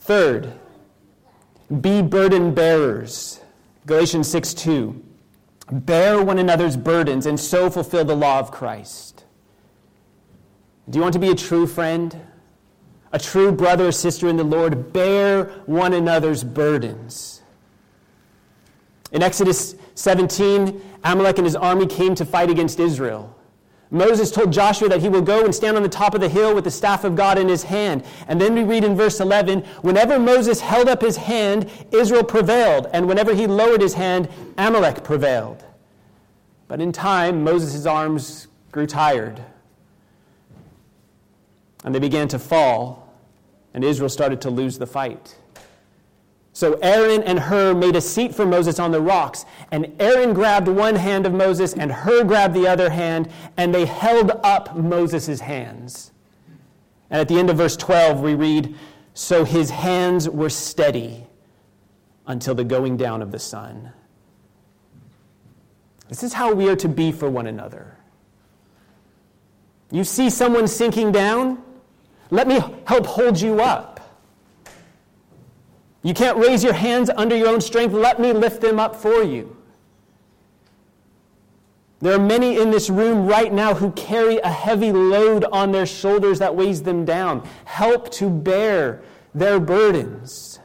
Third, 0.00 0.52
be 1.80 2.02
burden 2.02 2.52
bearers. 2.52 3.40
Galatians 3.86 4.28
6 4.28 4.52
2. 4.52 5.04
Bear 5.70 6.22
one 6.22 6.38
another's 6.38 6.76
burdens 6.76 7.24
and 7.24 7.40
so 7.40 7.70
fulfill 7.70 8.04
the 8.04 8.14
law 8.14 8.40
of 8.40 8.50
Christ. 8.50 9.24
Do 10.90 10.98
you 10.98 11.02
want 11.02 11.14
to 11.14 11.18
be 11.18 11.30
a 11.30 11.34
true 11.34 11.66
friend? 11.66 12.14
A 13.12 13.18
true 13.18 13.52
brother 13.52 13.88
or 13.88 13.92
sister 13.92 14.28
in 14.28 14.36
the 14.36 14.44
Lord? 14.44 14.92
Bear 14.92 15.44
one 15.66 15.92
another's 15.92 16.42
burdens. 16.42 17.42
In 19.12 19.22
Exodus 19.22 19.74
17, 19.94 20.80
Amalek 21.04 21.38
and 21.38 21.46
his 21.46 21.56
army 21.56 21.86
came 21.86 22.14
to 22.14 22.24
fight 22.24 22.50
against 22.50 22.80
Israel. 22.80 23.36
Moses 23.90 24.30
told 24.30 24.50
Joshua 24.54 24.88
that 24.88 25.02
he 25.02 25.10
will 25.10 25.20
go 25.20 25.44
and 25.44 25.54
stand 25.54 25.76
on 25.76 25.82
the 25.82 25.88
top 25.88 26.14
of 26.14 26.22
the 26.22 26.28
hill 26.28 26.54
with 26.54 26.64
the 26.64 26.70
staff 26.70 27.04
of 27.04 27.14
God 27.14 27.36
in 27.36 27.46
his 27.46 27.62
hand. 27.62 28.04
And 28.26 28.40
then 28.40 28.54
we 28.54 28.62
read 28.62 28.84
in 28.84 28.96
verse 28.96 29.20
11 29.20 29.60
whenever 29.82 30.18
Moses 30.18 30.60
held 30.60 30.88
up 30.88 31.02
his 31.02 31.18
hand, 31.18 31.70
Israel 31.90 32.24
prevailed, 32.24 32.88
and 32.94 33.06
whenever 33.06 33.34
he 33.34 33.46
lowered 33.46 33.82
his 33.82 33.92
hand, 33.92 34.30
Amalek 34.56 35.04
prevailed. 35.04 35.62
But 36.68 36.80
in 36.80 36.90
time, 36.90 37.44
Moses' 37.44 37.84
arms 37.84 38.46
grew 38.70 38.86
tired, 38.86 39.42
and 41.84 41.94
they 41.94 41.98
began 41.98 42.28
to 42.28 42.38
fall, 42.38 43.01
and 43.74 43.84
Israel 43.84 44.08
started 44.08 44.40
to 44.42 44.50
lose 44.50 44.78
the 44.78 44.86
fight. 44.86 45.36
So 46.54 46.74
Aaron 46.82 47.22
and 47.22 47.38
Hur 47.38 47.74
made 47.74 47.96
a 47.96 48.00
seat 48.00 48.34
for 48.34 48.44
Moses 48.44 48.78
on 48.78 48.92
the 48.92 49.00
rocks, 49.00 49.46
and 49.70 49.94
Aaron 49.98 50.34
grabbed 50.34 50.68
one 50.68 50.96
hand 50.96 51.24
of 51.26 51.32
Moses, 51.32 51.72
and 51.72 51.90
Hur 51.90 52.24
grabbed 52.24 52.54
the 52.54 52.68
other 52.68 52.90
hand, 52.90 53.30
and 53.56 53.74
they 53.74 53.86
held 53.86 54.32
up 54.42 54.76
Moses' 54.76 55.40
hands. 55.40 56.12
And 57.08 57.20
at 57.20 57.28
the 57.28 57.38
end 57.38 57.48
of 57.48 57.56
verse 57.56 57.76
12, 57.76 58.20
we 58.20 58.34
read, 58.34 58.74
So 59.14 59.44
his 59.44 59.70
hands 59.70 60.28
were 60.28 60.50
steady 60.50 61.26
until 62.26 62.54
the 62.54 62.64
going 62.64 62.98
down 62.98 63.22
of 63.22 63.32
the 63.32 63.38
sun. 63.38 63.92
This 66.08 66.22
is 66.22 66.34
how 66.34 66.52
we 66.52 66.68
are 66.68 66.76
to 66.76 66.88
be 66.88 67.12
for 67.12 67.30
one 67.30 67.46
another. 67.46 67.96
You 69.90 70.04
see 70.04 70.28
someone 70.28 70.68
sinking 70.68 71.12
down? 71.12 71.62
Let 72.32 72.48
me 72.48 72.60
help 72.86 73.04
hold 73.04 73.38
you 73.38 73.60
up. 73.60 74.00
You 76.02 76.14
can't 76.14 76.38
raise 76.38 76.64
your 76.64 76.72
hands 76.72 77.10
under 77.14 77.36
your 77.36 77.48
own 77.48 77.60
strength. 77.60 77.92
Let 77.92 78.18
me 78.18 78.32
lift 78.32 78.62
them 78.62 78.80
up 78.80 78.96
for 78.96 79.22
you. 79.22 79.54
There 82.00 82.14
are 82.14 82.18
many 82.18 82.58
in 82.58 82.70
this 82.70 82.88
room 82.88 83.26
right 83.26 83.52
now 83.52 83.74
who 83.74 83.92
carry 83.92 84.38
a 84.38 84.48
heavy 84.48 84.92
load 84.92 85.44
on 85.52 85.72
their 85.72 85.84
shoulders 85.84 86.38
that 86.38 86.56
weighs 86.56 86.82
them 86.82 87.04
down. 87.04 87.46
Help 87.66 88.10
to 88.12 88.30
bear 88.30 89.02
their 89.34 89.60
burdens. 89.60 90.58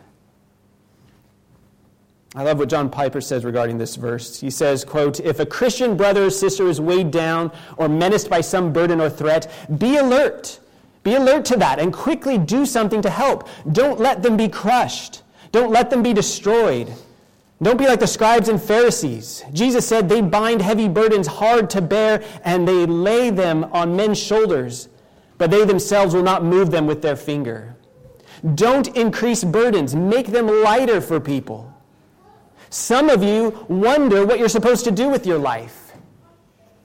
I 2.34 2.44
love 2.44 2.60
what 2.60 2.70
John 2.70 2.90
Piper 2.90 3.20
says 3.20 3.44
regarding 3.44 3.78
this 3.78 3.98
verse. 3.98 4.40
He 4.40 4.50
says, 4.50 4.86
quote, 4.86 5.20
If 5.20 5.42
a 5.42 5.46
Christian 5.46 5.98
brother 5.98 6.28
or 6.28 6.30
sister 6.30 6.68
is 6.68 6.80
weighed 6.80 7.12
down 7.12 7.52
or 7.76 7.90
menaced 7.90 8.30
by 8.30 8.40
some 8.40 8.72
burden 8.72 9.02
or 9.02 9.10
threat, 9.10 9.52
be 9.78 9.98
alert. 9.98 10.62
Be 11.08 11.16
alert 11.16 11.46
to 11.46 11.56
that 11.56 11.80
and 11.80 11.94
quickly 11.94 12.38
do 12.38 12.66
something 12.66 13.02
to 13.02 13.10
help. 13.10 13.48
Don't 13.72 13.98
let 13.98 14.22
them 14.24 14.36
be 14.36 14.50
crushed. 14.50 15.24
Don't 15.54 15.72
let 15.72 15.90
them 15.90 16.04
be 16.04 16.12
destroyed. 16.12 16.94
Don't 17.62 17.78
be 17.78 17.88
like 17.88 18.02
the 18.02 18.08
scribes 18.08 18.50
and 18.50 18.62
Pharisees. 18.62 19.42
Jesus 19.54 19.88
said 19.88 20.10
they 20.10 20.20
bind 20.20 20.62
heavy 20.62 20.90
burdens 20.90 21.26
hard 21.26 21.70
to 21.70 21.82
bear 21.82 22.26
and 22.44 22.68
they 22.68 22.86
lay 22.86 23.30
them 23.30 23.64
on 23.72 23.96
men's 23.96 24.20
shoulders, 24.20 24.90
but 25.38 25.50
they 25.50 25.64
themselves 25.64 26.14
will 26.14 26.24
not 26.24 26.44
move 26.44 26.72
them 26.72 26.88
with 26.88 27.02
their 27.02 27.16
finger. 27.16 27.78
Don't 28.56 28.94
increase 28.98 29.46
burdens, 29.46 29.96
make 29.96 30.28
them 30.28 30.48
lighter 30.62 31.00
for 31.00 31.22
people. 31.22 31.74
Some 32.70 33.10
of 33.10 33.24
you 33.24 33.66
wonder 33.70 34.26
what 34.26 34.40
you're 34.40 34.50
supposed 34.50 34.84
to 34.84 34.92
do 34.92 35.08
with 35.08 35.26
your 35.26 35.38
life. 35.38 35.87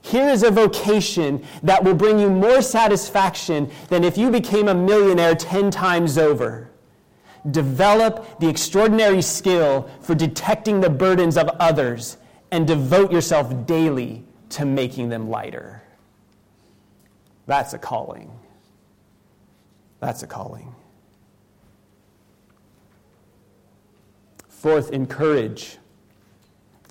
Here 0.03 0.29
is 0.29 0.43
a 0.43 0.51
vocation 0.51 1.43
that 1.63 1.83
will 1.83 1.95
bring 1.95 2.19
you 2.19 2.29
more 2.29 2.61
satisfaction 2.61 3.71
than 3.87 4.03
if 4.03 4.17
you 4.17 4.29
became 4.29 4.67
a 4.67 4.75
millionaire 4.75 5.33
10 5.33 5.71
times 5.71 6.17
over 6.17 6.69
develop 7.51 8.39
the 8.39 8.47
extraordinary 8.47 9.21
skill 9.21 9.89
for 9.99 10.15
detecting 10.15 10.79
the 10.79 10.89
burdens 10.89 11.37
of 11.37 11.49
others 11.59 12.17
and 12.51 12.67
devote 12.67 13.11
yourself 13.11 13.65
daily 13.65 14.23
to 14.49 14.65
making 14.65 15.09
them 15.09 15.29
lighter. 15.29 15.81
That's 17.45 17.73
a 17.73 17.77
calling. 17.77 18.31
That's 19.99 20.23
a 20.23 20.27
calling. 20.27 20.73
Fourth, 24.47 24.91
encourage. 24.91 25.77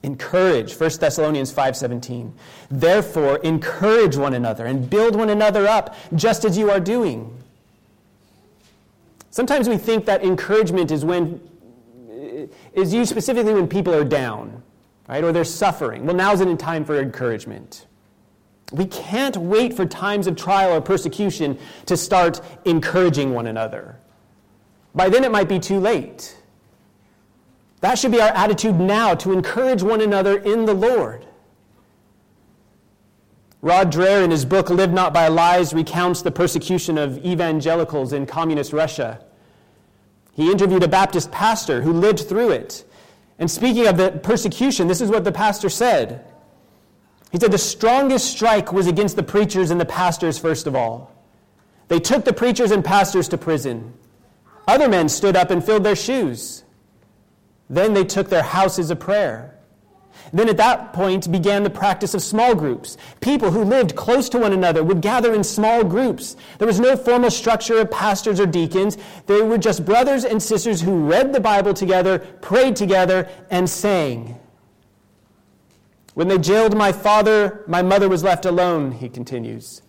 Encourage. 0.03 0.75
1 0.75 1.01
Thessalonians 1.01 1.53
5:17. 1.53 2.33
Therefore, 2.71 3.37
encourage 3.39 4.17
one 4.17 4.35
another 4.35 4.67
and 4.67 4.91
build 4.91 5.15
one 5.15 5.31
another 5.31 5.67
up, 5.69 5.95
just 6.15 6.45
as 6.45 6.59
you 6.59 6.71
are 6.71 6.81
doing. 6.81 7.33
Sometimes 9.31 9.69
we 9.69 9.77
think 9.77 10.05
that 10.07 10.25
encouragement 10.25 10.91
is 10.91 11.05
when 11.05 11.41
is 12.75 12.93
used 12.93 13.11
specifically 13.11 13.55
when 13.55 13.69
people 13.69 13.95
are 13.95 14.05
down, 14.05 14.63
right? 15.09 15.23
Or 15.23 15.33
they're 15.33 15.45
suffering. 15.45 16.05
Well, 16.05 16.17
now's 16.17 16.41
a 16.41 16.57
time 16.57 16.85
for 16.85 16.99
encouragement. 17.01 17.87
We 18.73 18.87
can't 18.87 19.37
wait 19.37 19.75
for 19.75 19.85
times 19.85 20.27
of 20.27 20.37
trial 20.37 20.73
or 20.73 20.81
persecution 20.81 21.59
to 21.87 21.97
start 21.97 22.41
encouraging 22.65 23.35
one 23.35 23.47
another. 23.47 23.97
By 24.95 25.09
then, 25.09 25.25
it 25.25 25.31
might 25.31 25.49
be 25.49 25.59
too 25.59 25.79
late. 25.79 26.37
That 27.83 27.99
should 27.99 28.13
be 28.13 28.21
our 28.21 28.29
attitude 28.29 28.79
now 28.79 29.17
to 29.17 29.33
encourage 29.33 29.83
one 29.83 30.01
another 30.01 30.39
in 30.39 30.67
the 30.67 30.73
Lord. 30.73 31.27
Rod 33.61 33.93
Dreher, 33.93 34.25
in 34.25 34.31
his 34.31 34.45
book 34.45 34.71
Live 34.71 34.93
Not 34.93 35.13
by 35.13 35.27
Lies, 35.27 35.75
recounts 35.75 36.23
the 36.23 36.31
persecution 36.31 36.97
of 36.97 37.25
evangelicals 37.25 38.13
in 38.13 38.25
communist 38.25 38.73
Russia. 38.73 39.25
He 40.33 40.51
interviewed 40.51 40.85
a 40.85 40.89
Baptist 40.89 41.33
pastor 41.33 41.83
who 41.83 41.93
lived 41.93 42.21
through 42.29 42.53
it. 42.53 42.85
And 43.41 43.51
speaking 43.51 43.89
of 43.89 43.97
the 43.97 44.13
persecution, 44.13 44.87
this 44.87 45.01
is 45.01 45.11
what 45.11 45.25
the 45.25 45.33
pastor 45.33 45.69
said. 45.69 46.25
He 47.33 47.39
said, 47.41 47.51
The 47.51 47.59
strongest 47.59 48.31
strike 48.31 48.73
was 48.73 48.87
against 48.87 49.17
the 49.17 49.25
preachers 49.25 49.73
and 49.73 49.81
the 49.81 49.85
pastors, 49.85 50.39
first 50.39 50.69
of 50.69 50.77
all. 50.77 51.13
They 51.89 51.99
took 51.99 52.25
the 52.25 52.33
preachers 52.33 52.71
and 52.71 52.85
pastors 52.85 53.27
to 53.29 53.39
prison. 53.39 53.93
Other 54.69 54.89
men 54.89 55.09
stood 55.09 55.35
up 55.35 55.51
and 55.51 55.65
filled 55.65 55.83
their 55.83 55.97
shoes. 55.97 56.63
Then 57.73 57.95
they 57.95 58.05
took 58.05 58.29
their 58.29 58.43
houses 58.43 58.91
of 58.91 59.01
prayer. 59.01 59.59
Then 60.31 60.51
at 60.51 60.59
that 60.59 60.93
point 60.93 61.33
began 61.33 61.63
the 61.63 61.71
practice 61.71 62.13
of 62.13 62.23
small 62.23 62.55
groups. 62.55 62.99
People 63.23 63.51
who 63.51 63.65
lived 63.65 63.97
close 63.97 64.29
to 64.29 64.39
one 64.39 64.53
another 64.53 64.85
would 64.85 65.01
gather 65.01 65.33
in 65.33 65.43
small 65.43 65.83
groups. 65.83 66.37
There 66.59 66.67
was 66.67 66.79
no 66.79 66.99
formal 66.99 67.31
structure 67.31 67.79
of 67.79 67.91
pastors 67.91 68.39
or 68.39 68.45
deacons. 68.45 68.99
They 69.27 69.41
were 69.41 69.57
just 69.57 69.87
brothers 69.87 70.27
and 70.27 70.43
sisters 70.43 70.83
who 70.83 71.07
read 71.07 71.33
the 71.33 71.41
Bible 71.41 71.73
together, 71.73 72.19
prayed 72.19 72.77
together, 72.77 73.27
and 73.51 73.69
sang. 73.69 74.39
When 76.13 76.29
they 76.29 76.37
jailed 76.37 76.77
my 76.77 76.93
father, 76.93 77.65
my 77.67 77.81
mother 77.81 78.11
was 78.11 78.23
left 78.23 78.45
alone, 78.45 78.93
he 78.93 79.09
continues. 79.09 79.81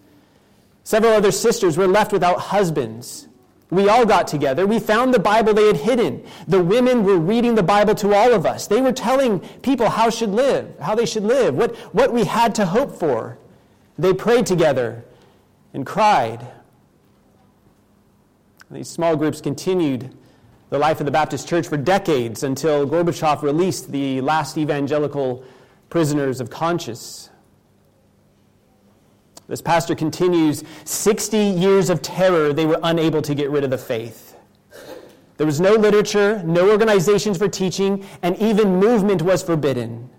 Several 0.86 1.12
other 1.12 1.32
sisters 1.32 1.78
were 1.78 1.88
left 1.88 2.13
without 2.13 2.40
husbands. 2.40 3.28
We 3.74 3.89
all 3.89 4.06
got 4.06 4.27
together. 4.27 4.68
We 4.68 4.80
found 4.80 5.13
the 5.13 5.20
Bible 5.20 5.53
they 5.53 5.68
had 5.68 5.77
hidden. 5.77 6.24
The 6.48 6.63
women 6.63 7.03
were 7.03 7.18
reading 7.18 7.56
the 7.56 7.63
Bible 7.63 7.96
to 7.96 8.13
all 8.13 8.32
of 8.32 8.46
us. 8.46 8.68
They 8.68 8.82
were 8.82 8.92
telling 8.92 9.39
people 9.62 9.89
how 9.89 10.10
should 10.10 10.30
live, 10.30 10.77
how 10.80 10.94
they 10.94 11.06
should 11.06 11.24
live, 11.24 11.56
what, 11.56 11.75
what 11.94 12.13
we 12.13 12.25
had 12.25 12.53
to 12.56 12.65
hope 12.65 12.96
for. 12.96 13.38
They 13.98 14.13
prayed 14.13 14.46
together 14.46 15.03
and 15.74 15.86
cried. 15.86 16.48
These 18.70 18.89
small 18.89 19.15
groups 19.15 19.42
continued 19.42 20.15
the 20.70 20.77
life 20.80 21.00
of 21.00 21.06
the 21.06 21.12
Baptist 21.12 21.48
church 21.48 21.68
for 21.68 21.77
decades 21.77 22.44
until 22.44 22.88
Gorbachev 22.88 23.42
released 23.42 23.92
the 23.92 24.22
last 24.22 24.58
evangelical 24.58 25.44
prisoners 25.89 26.39
of 26.42 26.50
conscience. 26.50 27.30
This 29.48 29.62
pastor 29.62 29.96
continues 29.96 30.64
60 30.86 31.38
years 31.38 31.90
of 31.90 32.02
terror, 32.02 32.54
they 32.54 32.66
were 32.66 32.80
unable 32.84 33.22
to 33.22 33.36
get 33.36 33.50
rid 33.50 33.64
of 33.64 33.70
the 33.70 33.78
faith. 33.78 34.36
There 35.38 35.46
was 35.46 35.60
no 35.60 35.74
literature, 35.74 36.42
no 36.44 36.70
organizations 36.70 37.38
for 37.38 37.48
teaching, 37.48 38.06
and 38.22 38.38
even 38.38 38.78
movement 38.78 39.22
was 39.22 39.44
forbidden. 39.44 40.10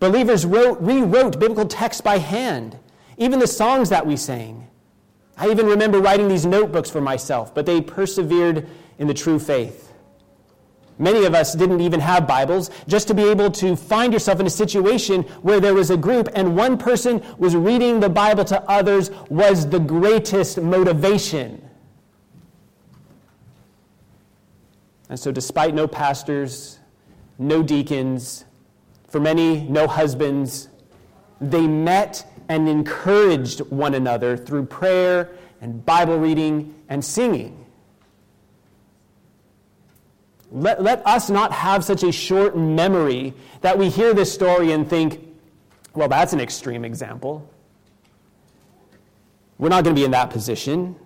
Believers 0.00 0.44
wrote, 0.44 0.80
rewrote 0.80 1.38
biblical 1.38 1.66
texts 1.66 2.00
by 2.00 2.18
hand, 2.18 2.78
even 3.16 3.38
the 3.38 3.46
songs 3.46 3.88
that 3.90 4.06
we 4.06 4.16
sang. 4.16 4.66
I 5.36 5.50
even 5.50 5.66
remember 5.66 6.00
writing 6.00 6.28
these 6.28 6.44
notebooks 6.44 6.90
for 6.90 7.00
myself, 7.00 7.54
but 7.54 7.64
they 7.64 7.80
persevered 7.80 8.68
in 8.98 9.06
the 9.06 9.14
true 9.14 9.38
faith. 9.38 9.89
Many 11.00 11.24
of 11.24 11.34
us 11.34 11.54
didn't 11.54 11.80
even 11.80 11.98
have 11.98 12.26
Bibles. 12.26 12.70
Just 12.86 13.08
to 13.08 13.14
be 13.14 13.24
able 13.24 13.50
to 13.52 13.74
find 13.74 14.12
yourself 14.12 14.38
in 14.38 14.46
a 14.46 14.50
situation 14.50 15.22
where 15.40 15.58
there 15.58 15.72
was 15.72 15.90
a 15.90 15.96
group 15.96 16.28
and 16.34 16.54
one 16.54 16.76
person 16.76 17.24
was 17.38 17.56
reading 17.56 18.00
the 18.00 18.10
Bible 18.10 18.44
to 18.44 18.62
others 18.70 19.10
was 19.30 19.66
the 19.66 19.78
greatest 19.80 20.60
motivation. 20.60 21.66
And 25.08 25.18
so, 25.18 25.32
despite 25.32 25.74
no 25.74 25.88
pastors, 25.88 26.78
no 27.38 27.62
deacons, 27.62 28.44
for 29.08 29.20
many, 29.20 29.62
no 29.62 29.86
husbands, 29.86 30.68
they 31.40 31.66
met 31.66 32.30
and 32.50 32.68
encouraged 32.68 33.60
one 33.70 33.94
another 33.94 34.36
through 34.36 34.66
prayer 34.66 35.30
and 35.62 35.84
Bible 35.86 36.18
reading 36.18 36.74
and 36.90 37.02
singing. 37.02 37.59
Let, 40.52 40.82
let 40.82 41.06
us 41.06 41.30
not 41.30 41.52
have 41.52 41.84
such 41.84 42.02
a 42.02 42.10
short 42.10 42.56
memory 42.56 43.34
that 43.60 43.78
we 43.78 43.88
hear 43.88 44.14
this 44.14 44.32
story 44.32 44.72
and 44.72 44.88
think, 44.88 45.26
well, 45.94 46.08
that's 46.08 46.32
an 46.32 46.40
extreme 46.40 46.84
example. 46.84 47.48
We're 49.58 49.68
not 49.68 49.84
going 49.84 49.94
to 49.94 50.00
be 50.00 50.04
in 50.04 50.10
that 50.12 50.30
position. 50.30 50.96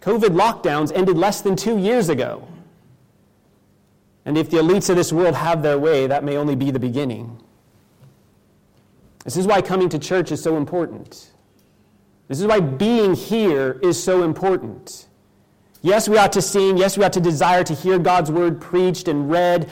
COVID 0.00 0.38
lockdowns 0.38 0.92
ended 0.94 1.18
less 1.18 1.40
than 1.40 1.56
two 1.56 1.78
years 1.78 2.08
ago. 2.08 2.46
And 4.24 4.38
if 4.38 4.50
the 4.50 4.58
elites 4.58 4.88
of 4.88 4.96
this 4.96 5.12
world 5.12 5.34
have 5.34 5.62
their 5.62 5.78
way, 5.78 6.06
that 6.06 6.24
may 6.24 6.36
only 6.36 6.56
be 6.56 6.70
the 6.70 6.78
beginning. 6.78 7.40
This 9.24 9.36
is 9.36 9.46
why 9.46 9.60
coming 9.60 9.88
to 9.88 9.98
church 9.98 10.30
is 10.30 10.42
so 10.42 10.56
important. 10.56 11.32
This 12.28 12.40
is 12.40 12.46
why 12.46 12.60
being 12.60 13.14
here 13.14 13.78
is 13.82 14.02
so 14.02 14.22
important. 14.22 15.06
Yes, 15.86 16.08
we 16.08 16.18
ought 16.18 16.32
to 16.32 16.42
sing. 16.42 16.76
Yes, 16.76 16.98
we 16.98 17.04
ought 17.04 17.12
to 17.12 17.20
desire 17.20 17.62
to 17.62 17.72
hear 17.72 17.96
God's 17.96 18.28
word 18.28 18.60
preached 18.60 19.06
and 19.06 19.30
read. 19.30 19.70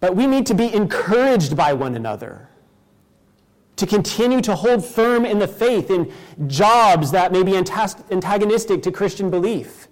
But 0.00 0.16
we 0.16 0.26
need 0.26 0.44
to 0.46 0.54
be 0.54 0.74
encouraged 0.74 1.56
by 1.56 1.72
one 1.72 1.94
another. 1.94 2.48
To 3.76 3.86
continue 3.86 4.40
to 4.40 4.56
hold 4.56 4.84
firm 4.84 5.24
in 5.24 5.38
the 5.38 5.46
faith 5.46 5.88
in 5.88 6.12
jobs 6.48 7.12
that 7.12 7.30
may 7.30 7.44
be 7.44 7.56
antagonistic 7.56 8.82
to 8.82 8.90
Christian 8.90 9.30
belief. 9.30 9.86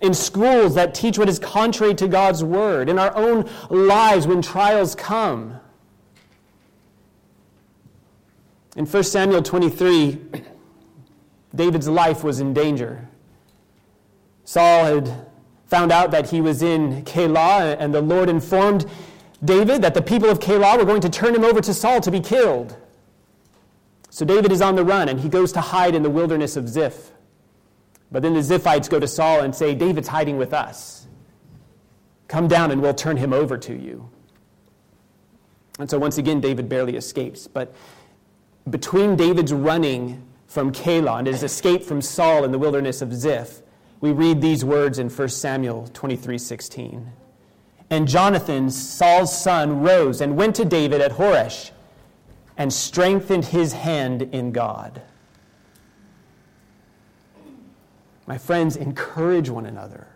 In 0.00 0.14
schools 0.14 0.74
that 0.76 0.94
teach 0.94 1.18
what 1.18 1.28
is 1.28 1.38
contrary 1.38 1.94
to 1.96 2.08
God's 2.08 2.42
word. 2.42 2.88
In 2.88 2.98
our 2.98 3.14
own 3.14 3.50
lives 3.68 4.26
when 4.26 4.40
trials 4.40 4.94
come. 4.94 5.60
In 8.76 8.86
1 8.86 9.02
Samuel 9.02 9.42
23, 9.42 10.18
David's 11.54 11.86
life 11.86 12.24
was 12.24 12.40
in 12.40 12.54
danger. 12.54 13.09
Saul 14.50 14.84
had 14.84 15.26
found 15.66 15.92
out 15.92 16.10
that 16.10 16.28
he 16.28 16.40
was 16.40 16.60
in 16.60 17.04
Keilah, 17.04 17.76
and 17.78 17.94
the 17.94 18.00
Lord 18.00 18.28
informed 18.28 18.84
David 19.44 19.80
that 19.82 19.94
the 19.94 20.02
people 20.02 20.28
of 20.28 20.40
Keilah 20.40 20.76
were 20.76 20.84
going 20.84 21.02
to 21.02 21.08
turn 21.08 21.36
him 21.36 21.44
over 21.44 21.60
to 21.60 21.72
Saul 21.72 22.00
to 22.00 22.10
be 22.10 22.18
killed. 22.18 22.76
So 24.08 24.24
David 24.24 24.50
is 24.50 24.60
on 24.60 24.74
the 24.74 24.84
run, 24.84 25.08
and 25.08 25.20
he 25.20 25.28
goes 25.28 25.52
to 25.52 25.60
hide 25.60 25.94
in 25.94 26.02
the 26.02 26.10
wilderness 26.10 26.56
of 26.56 26.68
Ziph. 26.68 27.12
But 28.10 28.24
then 28.24 28.34
the 28.34 28.40
Ziphites 28.40 28.90
go 28.90 28.98
to 28.98 29.06
Saul 29.06 29.42
and 29.42 29.54
say, 29.54 29.76
David's 29.76 30.08
hiding 30.08 30.36
with 30.36 30.52
us. 30.52 31.06
Come 32.26 32.48
down 32.48 32.72
and 32.72 32.82
we'll 32.82 32.92
turn 32.92 33.18
him 33.18 33.32
over 33.32 33.56
to 33.56 33.72
you. 33.72 34.10
And 35.78 35.88
so 35.88 35.96
once 35.96 36.18
again, 36.18 36.40
David 36.40 36.68
barely 36.68 36.96
escapes. 36.96 37.46
But 37.46 37.72
between 38.68 39.14
David's 39.14 39.52
running 39.52 40.26
from 40.48 40.72
Keilah 40.72 41.18
and 41.18 41.28
his 41.28 41.44
escape 41.44 41.84
from 41.84 42.02
Saul 42.02 42.42
in 42.42 42.50
the 42.50 42.58
wilderness 42.58 43.00
of 43.00 43.14
Ziph, 43.14 43.62
we 44.00 44.12
read 44.12 44.40
these 44.40 44.64
words 44.64 44.98
in 44.98 45.10
1 45.10 45.28
Samuel 45.28 45.88
23 45.92 46.38
16. 46.38 47.12
And 47.90 48.06
Jonathan, 48.06 48.70
Saul's 48.70 49.36
son, 49.36 49.82
rose 49.82 50.20
and 50.20 50.36
went 50.36 50.56
to 50.56 50.64
David 50.64 51.00
at 51.00 51.12
Horesh 51.12 51.70
and 52.56 52.72
strengthened 52.72 53.46
his 53.46 53.72
hand 53.72 54.22
in 54.22 54.52
God. 54.52 55.02
My 58.26 58.38
friends, 58.38 58.76
encourage 58.76 59.50
one 59.50 59.66
another. 59.66 60.06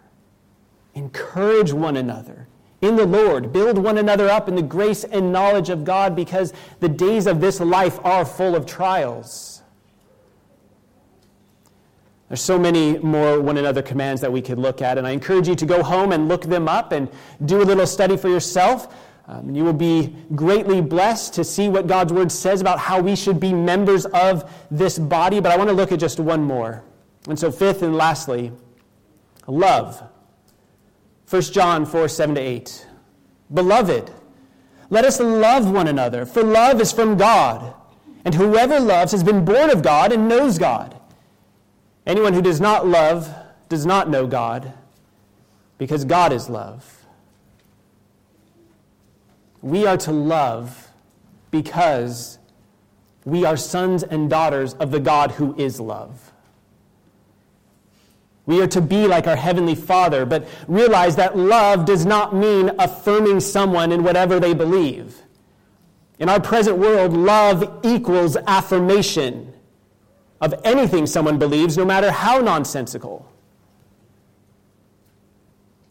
Encourage 0.94 1.72
one 1.72 1.96
another 1.96 2.46
in 2.80 2.94
the 2.94 3.06
Lord. 3.06 3.52
Build 3.52 3.76
one 3.76 3.98
another 3.98 4.28
up 4.28 4.48
in 4.48 4.54
the 4.54 4.62
grace 4.62 5.02
and 5.02 5.32
knowledge 5.32 5.68
of 5.68 5.84
God 5.84 6.14
because 6.14 6.52
the 6.78 6.88
days 6.88 7.26
of 7.26 7.40
this 7.40 7.58
life 7.58 7.98
are 8.04 8.24
full 8.24 8.54
of 8.54 8.66
trials. 8.66 9.63
There's 12.28 12.40
so 12.40 12.58
many 12.58 12.98
more 12.98 13.40
one 13.40 13.58
another 13.58 13.82
commands 13.82 14.20
that 14.22 14.32
we 14.32 14.40
could 14.40 14.58
look 14.58 14.80
at, 14.80 14.96
and 14.96 15.06
I 15.06 15.10
encourage 15.10 15.46
you 15.46 15.54
to 15.54 15.66
go 15.66 15.82
home 15.82 16.12
and 16.12 16.26
look 16.26 16.42
them 16.42 16.68
up 16.68 16.92
and 16.92 17.08
do 17.44 17.62
a 17.62 17.64
little 17.64 17.86
study 17.86 18.16
for 18.16 18.28
yourself. 18.28 18.94
Um, 19.26 19.54
you 19.54 19.64
will 19.64 19.72
be 19.72 20.14
greatly 20.34 20.80
blessed 20.80 21.34
to 21.34 21.44
see 21.44 21.68
what 21.68 21.86
God's 21.86 22.12
word 22.12 22.30
says 22.32 22.60
about 22.60 22.78
how 22.78 23.00
we 23.00 23.16
should 23.16 23.40
be 23.40 23.52
members 23.52 24.04
of 24.06 24.50
this 24.70 24.98
body, 24.98 25.40
but 25.40 25.52
I 25.52 25.56
want 25.56 25.68
to 25.70 25.74
look 25.74 25.92
at 25.92 25.98
just 25.98 26.18
one 26.20 26.42
more. 26.42 26.82
And 27.28 27.38
so, 27.38 27.50
fifth 27.50 27.82
and 27.82 27.96
lastly, 27.96 28.52
love. 29.46 30.02
1 31.28 31.42
John 31.42 31.86
4 31.86 32.08
7 32.08 32.34
to 32.34 32.40
8. 32.40 32.86
Beloved, 33.52 34.10
let 34.90 35.04
us 35.04 35.20
love 35.20 35.70
one 35.70 35.88
another, 35.88 36.26
for 36.26 36.42
love 36.42 36.80
is 36.80 36.92
from 36.92 37.16
God, 37.16 37.74
and 38.24 38.34
whoever 38.34 38.78
loves 38.78 39.12
has 39.12 39.24
been 39.24 39.44
born 39.44 39.70
of 39.70 39.82
God 39.82 40.12
and 40.12 40.28
knows 40.28 40.58
God. 40.58 41.00
Anyone 42.06 42.34
who 42.34 42.42
does 42.42 42.60
not 42.60 42.86
love 42.86 43.34
does 43.68 43.86
not 43.86 44.10
know 44.10 44.26
God, 44.26 44.72
because 45.78 46.04
God 46.04 46.32
is 46.32 46.48
love. 46.50 47.06
We 49.62 49.86
are 49.86 49.96
to 49.98 50.12
love 50.12 50.90
because 51.50 52.38
we 53.24 53.46
are 53.46 53.56
sons 53.56 54.02
and 54.02 54.28
daughters 54.28 54.74
of 54.74 54.90
the 54.90 55.00
God 55.00 55.32
who 55.32 55.54
is 55.56 55.80
love. 55.80 56.32
We 58.44 58.60
are 58.60 58.66
to 58.66 58.82
be 58.82 59.06
like 59.06 59.26
our 59.26 59.36
Heavenly 59.36 59.74
Father, 59.74 60.26
but 60.26 60.46
realize 60.68 61.16
that 61.16 61.38
love 61.38 61.86
does 61.86 62.04
not 62.04 62.34
mean 62.34 62.72
affirming 62.78 63.40
someone 63.40 63.90
in 63.90 64.02
whatever 64.02 64.38
they 64.38 64.52
believe. 64.52 65.22
In 66.18 66.28
our 66.28 66.40
present 66.40 66.76
world, 66.76 67.14
love 67.14 67.80
equals 67.82 68.36
affirmation 68.46 69.54
of 70.44 70.54
anything 70.62 71.06
someone 71.06 71.38
believes, 71.38 71.78
no 71.78 71.86
matter 71.86 72.10
how 72.10 72.38
nonsensical. 72.38 73.26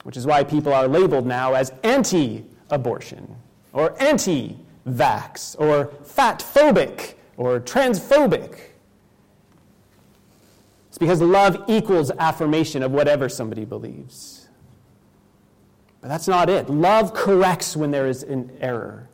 Which 0.03 0.15
is 0.15 0.27
why 0.27 0.43
people 0.43 0.71
are 0.71 0.87
labeled 0.87 1.25
now 1.25 1.55
as 1.55 1.71
anti 1.83 2.45
abortion, 2.69 3.35
or 3.73 3.99
anti 4.01 4.57
vax, 4.87 5.59
or 5.59 5.87
fat 6.03 6.39
phobic, 6.39 7.15
or 7.35 7.59
transphobic. 7.59 8.59
It's 10.89 10.99
because 10.99 11.19
love 11.19 11.63
equals 11.67 12.11
affirmation 12.11 12.83
of 12.83 12.91
whatever 12.91 13.27
somebody 13.29 13.65
believes. 13.65 14.47
But 15.99 16.09
that's 16.09 16.27
not 16.27 16.47
it. 16.47 16.69
Love 16.69 17.15
corrects 17.15 17.75
when 17.75 17.89
there 17.89 18.05
is 18.05 18.21
an 18.21 18.55
error. 18.61 19.09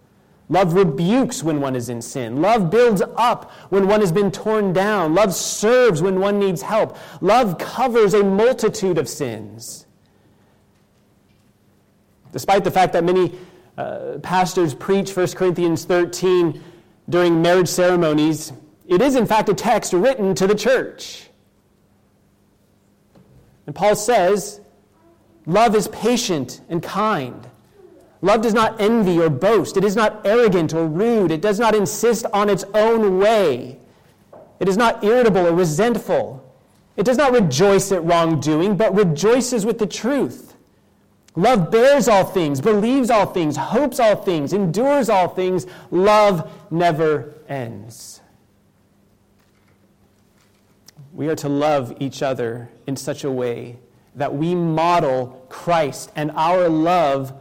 Love 0.50 0.74
rebukes 0.74 1.44
when 1.44 1.62
one 1.62 1.76
is 1.76 1.90
in 1.90 2.02
sin. 2.02 2.42
Love 2.42 2.72
builds 2.72 3.04
up 3.16 3.52
when 3.70 3.88
one 3.88 4.00
has 4.00 4.12
been 4.12 4.32
torn 4.32 4.74
down. 4.74 5.14
Love 5.14 5.34
serves 5.34 6.02
when 6.02 6.20
one 6.20 6.40
needs 6.40 6.64
help. 6.64 6.98
Love 7.22 7.60
covers 7.60 8.16
a 8.16 8.24
multitude 8.24 8.98
of 8.98 9.08
sins. 9.08 9.86
Despite 12.32 12.64
the 12.64 12.72
fact 12.72 12.94
that 12.94 13.04
many 13.04 13.38
uh, 13.78 14.18
pastors 14.24 14.74
preach 14.74 15.16
1 15.16 15.28
Corinthians 15.30 15.86
13 15.86 16.64
during 17.08 17.42
marriage 17.42 17.68
ceremonies, 17.68 18.52
it 18.88 19.04
is 19.04 19.16
in 19.16 19.28
fact 19.28 19.50
a 19.50 19.54
text 19.54 19.94
written 19.94 20.34
to 20.34 20.48
the 20.48 20.56
church. 20.56 21.30
And 23.68 23.76
Paul 23.76 23.96
says, 23.96 24.62
Love 25.46 25.76
is 25.76 25.88
patient 25.90 26.62
and 26.70 26.82
kind. 26.82 27.48
Love 28.22 28.42
does 28.42 28.54
not 28.54 28.80
envy 28.82 29.20
or 29.20 29.30
boast. 29.30 29.78
It 29.78 29.84
is 29.84 29.96
not 29.96 30.26
arrogant 30.26 30.74
or 30.74 30.86
rude. 30.86 31.32
It 31.32 31.42
does 31.42 31.60
not 31.60 31.74
insist 31.74 32.26
on 32.34 32.50
its 32.50 32.66
own 32.74 33.18
way. 33.18 33.80
It 34.60 34.68
is 34.68 34.76
not 34.76 35.04
irritable 35.04 35.48
or 35.48 35.54
resentful. 35.54 36.46
It 36.98 37.06
does 37.06 37.18
not 37.18 37.32
rejoice 37.32 37.94
at 37.94 38.04
wrongdoing, 38.04 38.76
but 38.76 38.94
rejoices 38.94 39.66
with 39.66 39.80
the 39.80 39.88
truth. 39.88 40.58
Love 41.36 41.72
bears 41.72 42.10
all 42.10 42.26
things, 42.26 42.60
believes 42.60 43.10
all 43.10 43.28
things, 43.28 43.56
hopes 43.56 44.00
all 44.00 44.18
things, 44.18 44.52
endures 44.52 45.08
all 45.08 45.30
things. 45.30 45.66
Love 45.90 46.52
never 46.70 47.34
ends. 47.48 48.20
We 51.14 51.30
are 51.30 51.36
to 51.36 51.48
love 51.48 51.96
each 52.02 52.22
other 52.22 52.70
in 52.86 52.98
such 52.98 53.24
a 53.24 53.32
way 53.32 53.78
that 54.16 54.36
we 54.36 54.54
model 54.56 55.46
Christ 55.48 56.12
and 56.16 56.32
our 56.32 56.68
love 56.68 57.34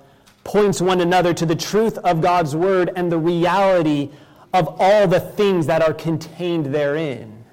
points 0.45 0.81
one 0.81 1.01
another 1.01 1.35
to 1.35 1.47
the 1.47 1.57
truth 1.57 1.99
of 1.99 2.21
God's 2.21 2.57
word 2.57 2.91
and 2.97 3.13
the 3.13 3.19
reality 3.19 4.11
of 4.53 4.77
all 4.79 5.07
the 5.07 5.21
things 5.21 5.67
that 5.67 5.83
are 5.83 5.93
contained 5.93 6.67
therein. 6.67 7.45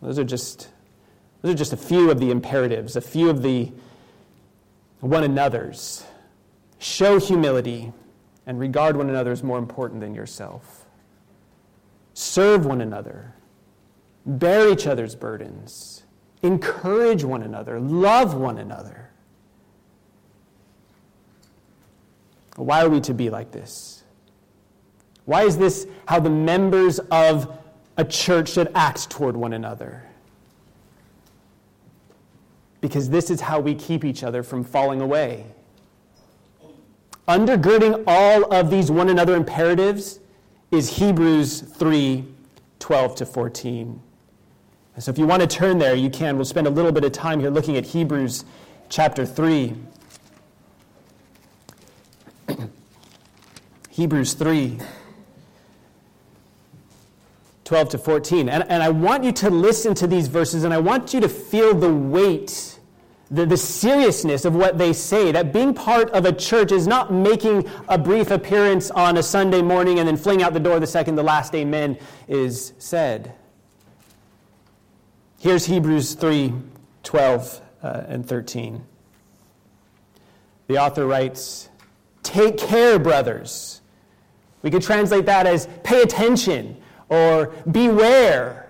Those 0.00 0.18
are 0.18 0.24
just, 0.24 0.68
those 1.42 1.54
are 1.54 1.58
just 1.58 1.72
a 1.72 1.76
few 1.76 2.10
of 2.10 2.20
the 2.20 2.30
imperatives, 2.30 2.94
a 2.94 3.00
few 3.00 3.30
of 3.30 3.42
the 3.42 3.72
one 5.00 5.24
another's. 5.24 6.04
Show 6.78 7.18
humility 7.18 7.92
and 8.46 8.60
regard 8.60 8.96
one 8.96 9.08
another 9.08 9.32
as 9.32 9.42
more 9.42 9.58
important 9.58 10.00
than 10.00 10.14
yourself. 10.14 10.86
Serve 12.14 12.64
one 12.64 12.80
another. 12.80 13.34
Bear 14.24 14.70
each 14.70 14.86
other's 14.86 15.14
burdens. 15.14 16.04
Encourage 16.42 17.24
one 17.24 17.42
another. 17.42 17.80
Love 17.80 18.34
one 18.34 18.58
another. 18.58 19.07
Why 22.58 22.82
are 22.82 22.88
we 22.88 23.00
to 23.02 23.14
be 23.14 23.30
like 23.30 23.52
this? 23.52 24.02
Why 25.24 25.42
is 25.42 25.56
this 25.56 25.86
how 26.06 26.20
the 26.20 26.30
members 26.30 26.98
of 27.10 27.58
a 27.96 28.04
church 28.04 28.50
should 28.50 28.70
act 28.74 29.10
toward 29.10 29.36
one 29.36 29.52
another? 29.52 30.04
Because 32.80 33.10
this 33.10 33.30
is 33.30 33.40
how 33.40 33.60
we 33.60 33.74
keep 33.74 34.04
each 34.04 34.22
other 34.24 34.42
from 34.42 34.64
falling 34.64 35.00
away. 35.00 35.46
Undergirding 37.28 38.04
all 38.06 38.52
of 38.52 38.70
these 38.70 38.90
one 38.90 39.08
another 39.08 39.36
imperatives 39.36 40.20
is 40.70 40.96
Hebrews 40.98 41.60
3 41.60 42.24
12 42.78 43.14
to 43.16 43.26
14. 43.26 44.00
And 44.94 45.04
so 45.04 45.10
if 45.10 45.18
you 45.18 45.26
want 45.26 45.42
to 45.42 45.46
turn 45.46 45.78
there, 45.78 45.94
you 45.94 46.10
can. 46.10 46.36
We'll 46.36 46.44
spend 46.44 46.66
a 46.66 46.70
little 46.70 46.90
bit 46.90 47.04
of 47.04 47.12
time 47.12 47.38
here 47.38 47.50
looking 47.50 47.76
at 47.76 47.84
Hebrews 47.84 48.44
chapter 48.88 49.26
3. 49.26 49.76
Hebrews 53.98 54.34
3. 54.34 54.78
12 57.64 57.88
to 57.88 57.98
14. 57.98 58.48
And, 58.48 58.62
and 58.68 58.80
I 58.80 58.90
want 58.90 59.24
you 59.24 59.32
to 59.32 59.50
listen 59.50 59.92
to 59.96 60.06
these 60.06 60.28
verses 60.28 60.62
and 60.62 60.72
I 60.72 60.78
want 60.78 61.12
you 61.12 61.18
to 61.20 61.28
feel 61.28 61.74
the 61.74 61.92
weight, 61.92 62.78
the, 63.28 63.44
the 63.44 63.56
seriousness 63.56 64.44
of 64.44 64.54
what 64.54 64.78
they 64.78 64.92
say. 64.92 65.32
That 65.32 65.52
being 65.52 65.74
part 65.74 66.10
of 66.10 66.26
a 66.26 66.32
church 66.32 66.70
is 66.70 66.86
not 66.86 67.12
making 67.12 67.68
a 67.88 67.98
brief 67.98 68.30
appearance 68.30 68.92
on 68.92 69.16
a 69.16 69.22
Sunday 69.24 69.62
morning 69.62 69.98
and 69.98 70.06
then 70.06 70.16
fling 70.16 70.44
out 70.44 70.52
the 70.52 70.60
door 70.60 70.78
the 70.78 70.86
second 70.86 71.16
the 71.16 71.24
last 71.24 71.52
amen 71.56 71.98
is 72.28 72.74
said. 72.78 73.34
Here's 75.40 75.66
Hebrews 75.66 76.14
3 76.14 76.54
12 77.02 77.60
uh, 77.82 78.02
and 78.06 78.24
13. 78.24 78.80
The 80.68 80.78
author 80.78 81.04
writes, 81.04 81.68
Take 82.22 82.58
care, 82.58 83.00
brothers. 83.00 83.77
We 84.68 84.70
could 84.70 84.82
translate 84.82 85.24
that 85.24 85.46
as 85.46 85.66
pay 85.82 86.02
attention 86.02 86.76
or 87.08 87.54
beware. 87.72 88.68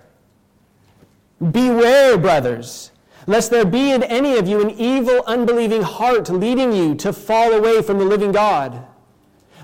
Beware, 1.50 2.16
brothers, 2.16 2.92
lest 3.26 3.50
there 3.50 3.64
be 3.64 3.90
in 3.90 4.04
any 4.04 4.36
of 4.36 4.46
you 4.46 4.60
an 4.60 4.70
evil, 4.70 5.24
unbelieving 5.26 5.82
heart 5.82 6.30
leading 6.30 6.72
you 6.72 6.94
to 6.94 7.12
fall 7.12 7.52
away 7.52 7.82
from 7.82 7.98
the 7.98 8.04
living 8.04 8.30
God. 8.30 8.86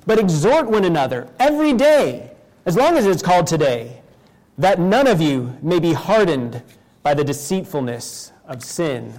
But 0.07 0.19
exhort 0.19 0.67
one 0.67 0.83
another 0.83 1.29
every 1.39 1.73
day, 1.73 2.33
as 2.67 2.77
long 2.77 2.97
as 2.97 3.07
it's 3.07 3.23
called 3.23 3.47
today, 3.47 4.03
that 4.59 4.81
none 4.81 5.07
of 5.07 5.21
you 5.21 5.57
may 5.63 5.79
be 5.79 5.93
hardened 5.93 6.65
by 7.05 7.15
the 7.15 7.23
deceitfulness 7.23 8.33
of 8.49 8.65
sin. 8.65 9.15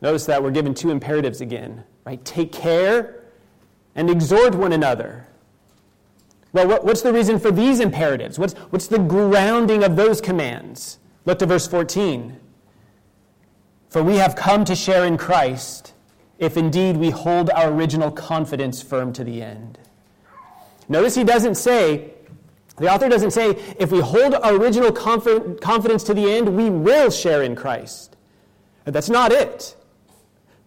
Notice 0.00 0.26
that 0.26 0.40
we're 0.40 0.52
given 0.52 0.74
two 0.74 0.90
imperatives 0.90 1.40
again, 1.40 1.82
right? 2.04 2.24
Take 2.24 2.52
care 2.52 3.23
and 3.94 4.10
exhort 4.10 4.54
one 4.54 4.72
another. 4.72 5.26
Well, 6.52 6.68
what, 6.68 6.84
what's 6.84 7.02
the 7.02 7.12
reason 7.12 7.38
for 7.38 7.50
these 7.50 7.80
imperatives? 7.80 8.38
What's, 8.38 8.54
what's 8.70 8.86
the 8.86 8.98
grounding 8.98 9.82
of 9.82 9.96
those 9.96 10.20
commands? 10.20 10.98
Look 11.24 11.40
to 11.40 11.46
verse 11.46 11.66
14. 11.66 12.38
For 13.88 14.02
we 14.02 14.16
have 14.16 14.36
come 14.36 14.64
to 14.64 14.74
share 14.74 15.04
in 15.04 15.16
Christ, 15.16 15.94
if 16.38 16.56
indeed 16.56 16.96
we 16.96 17.10
hold 17.10 17.50
our 17.50 17.70
original 17.70 18.10
confidence 18.10 18.82
firm 18.82 19.12
to 19.14 19.24
the 19.24 19.42
end. 19.42 19.78
Notice 20.88 21.14
he 21.14 21.24
doesn't 21.24 21.54
say, 21.56 22.12
the 22.76 22.92
author 22.92 23.08
doesn't 23.08 23.30
say, 23.30 23.50
if 23.78 23.90
we 23.92 24.00
hold 24.00 24.34
our 24.34 24.54
original 24.54 24.92
confidence 24.92 26.02
to 26.04 26.14
the 26.14 26.30
end, 26.30 26.56
we 26.56 26.70
will 26.70 27.10
share 27.10 27.42
in 27.42 27.54
Christ. 27.56 28.16
That's 28.84 29.08
not 29.08 29.32
it. 29.32 29.76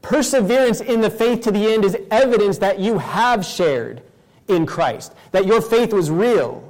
Perseverance 0.02 0.82
in 0.82 1.02
the 1.02 1.10
faith 1.10 1.42
to 1.42 1.52
the 1.52 1.74
end 1.74 1.84
is 1.84 1.98
evidence 2.12 2.60
that 2.60 2.80
you 2.80 2.98
have 2.98 3.46
shared 3.46 4.02
in 4.48 4.66
Christ, 4.66 5.14
that 5.32 5.46
your 5.46 5.62
faith 5.62 5.92
was 5.92 6.10
real. 6.10 6.64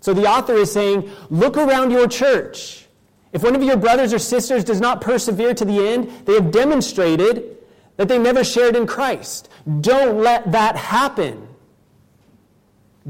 So 0.00 0.14
the 0.14 0.26
author 0.26 0.54
is 0.54 0.70
saying, 0.70 1.10
look 1.30 1.56
around 1.56 1.90
your 1.90 2.06
church. 2.06 2.86
If 3.32 3.42
one 3.42 3.54
of 3.54 3.62
your 3.62 3.76
brothers 3.76 4.14
or 4.14 4.18
sisters 4.18 4.64
does 4.64 4.80
not 4.80 5.00
persevere 5.00 5.54
to 5.54 5.64
the 5.64 5.86
end, 5.86 6.10
they 6.24 6.34
have 6.34 6.50
demonstrated 6.50 7.56
that 7.96 8.08
they 8.08 8.18
never 8.18 8.44
shared 8.44 8.76
in 8.76 8.86
Christ. 8.86 9.48
Don't 9.80 10.22
let 10.22 10.52
that 10.52 10.76
happen. 10.76 11.48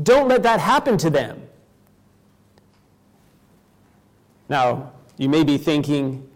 Don't 0.03 0.29
let 0.29 0.43
that 0.45 0.61
happen 0.61 0.97
to 0.99 1.11
them. 1.11 1.43
Now, 4.49 4.93
you 5.19 5.29
may 5.29 5.45
be 5.45 5.59
thinking, 5.59 6.29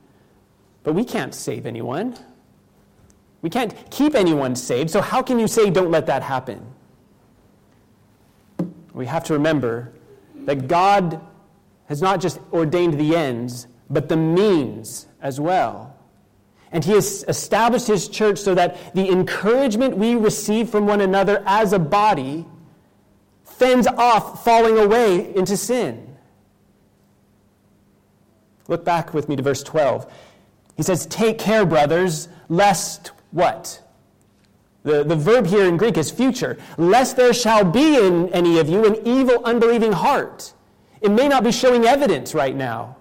but 0.84 0.92
we 0.92 1.04
can't 1.04 1.34
save 1.34 1.64
anyone. 1.64 2.18
We 3.42 3.50
can't 3.50 3.74
keep 3.90 4.14
anyone 4.14 4.56
saved, 4.56 4.90
so 4.90 5.00
how 5.00 5.20
can 5.20 5.38
you 5.38 5.48
say 5.48 5.68
don't 5.68 5.90
let 5.90 6.06
that 6.06 6.22
happen? 6.22 6.64
we 8.94 9.06
have 9.06 9.24
to 9.24 9.32
remember 9.32 9.92
that 10.44 10.68
God 10.68 11.20
has 11.86 12.02
not 12.02 12.20
just 12.20 12.38
ordained 12.52 12.98
the 12.98 13.16
ends, 13.16 13.66
but 13.90 14.08
the 14.08 14.16
means 14.16 15.06
as 15.20 15.40
well. 15.40 15.96
And 16.70 16.84
He 16.84 16.92
has 16.92 17.24
established 17.28 17.86
His 17.86 18.08
church 18.08 18.38
so 18.38 18.54
that 18.54 18.94
the 18.94 19.08
encouragement 19.08 19.96
we 19.96 20.14
receive 20.14 20.70
from 20.70 20.86
one 20.86 21.00
another 21.00 21.42
as 21.46 21.72
a 21.72 21.78
body 21.78 22.46
fends 23.44 23.86
off 23.86 24.44
falling 24.44 24.78
away 24.78 25.34
into 25.34 25.56
sin. 25.56 26.16
Look 28.68 28.84
back 28.84 29.12
with 29.12 29.28
me 29.28 29.36
to 29.36 29.42
verse 29.42 29.62
12. 29.62 30.10
He 30.76 30.82
says, 30.82 31.06
Take 31.06 31.38
care, 31.38 31.66
brothers, 31.66 32.28
lest 32.48 33.10
what? 33.32 33.82
The, 34.84 35.04
the 35.04 35.16
verb 35.16 35.46
here 35.46 35.64
in 35.64 35.76
Greek 35.76 35.96
is 35.96 36.10
future. 36.10 36.58
Lest 36.76 37.16
there 37.16 37.32
shall 37.32 37.64
be 37.64 37.96
in 37.96 38.28
any 38.30 38.58
of 38.58 38.68
you 38.68 38.84
an 38.84 39.06
evil, 39.06 39.42
unbelieving 39.44 39.92
heart. 39.92 40.54
It 41.00 41.10
may 41.10 41.28
not 41.28 41.44
be 41.44 41.52
showing 41.52 41.84
evidence 41.84 42.34
right 42.34 42.54
now, 42.54 42.96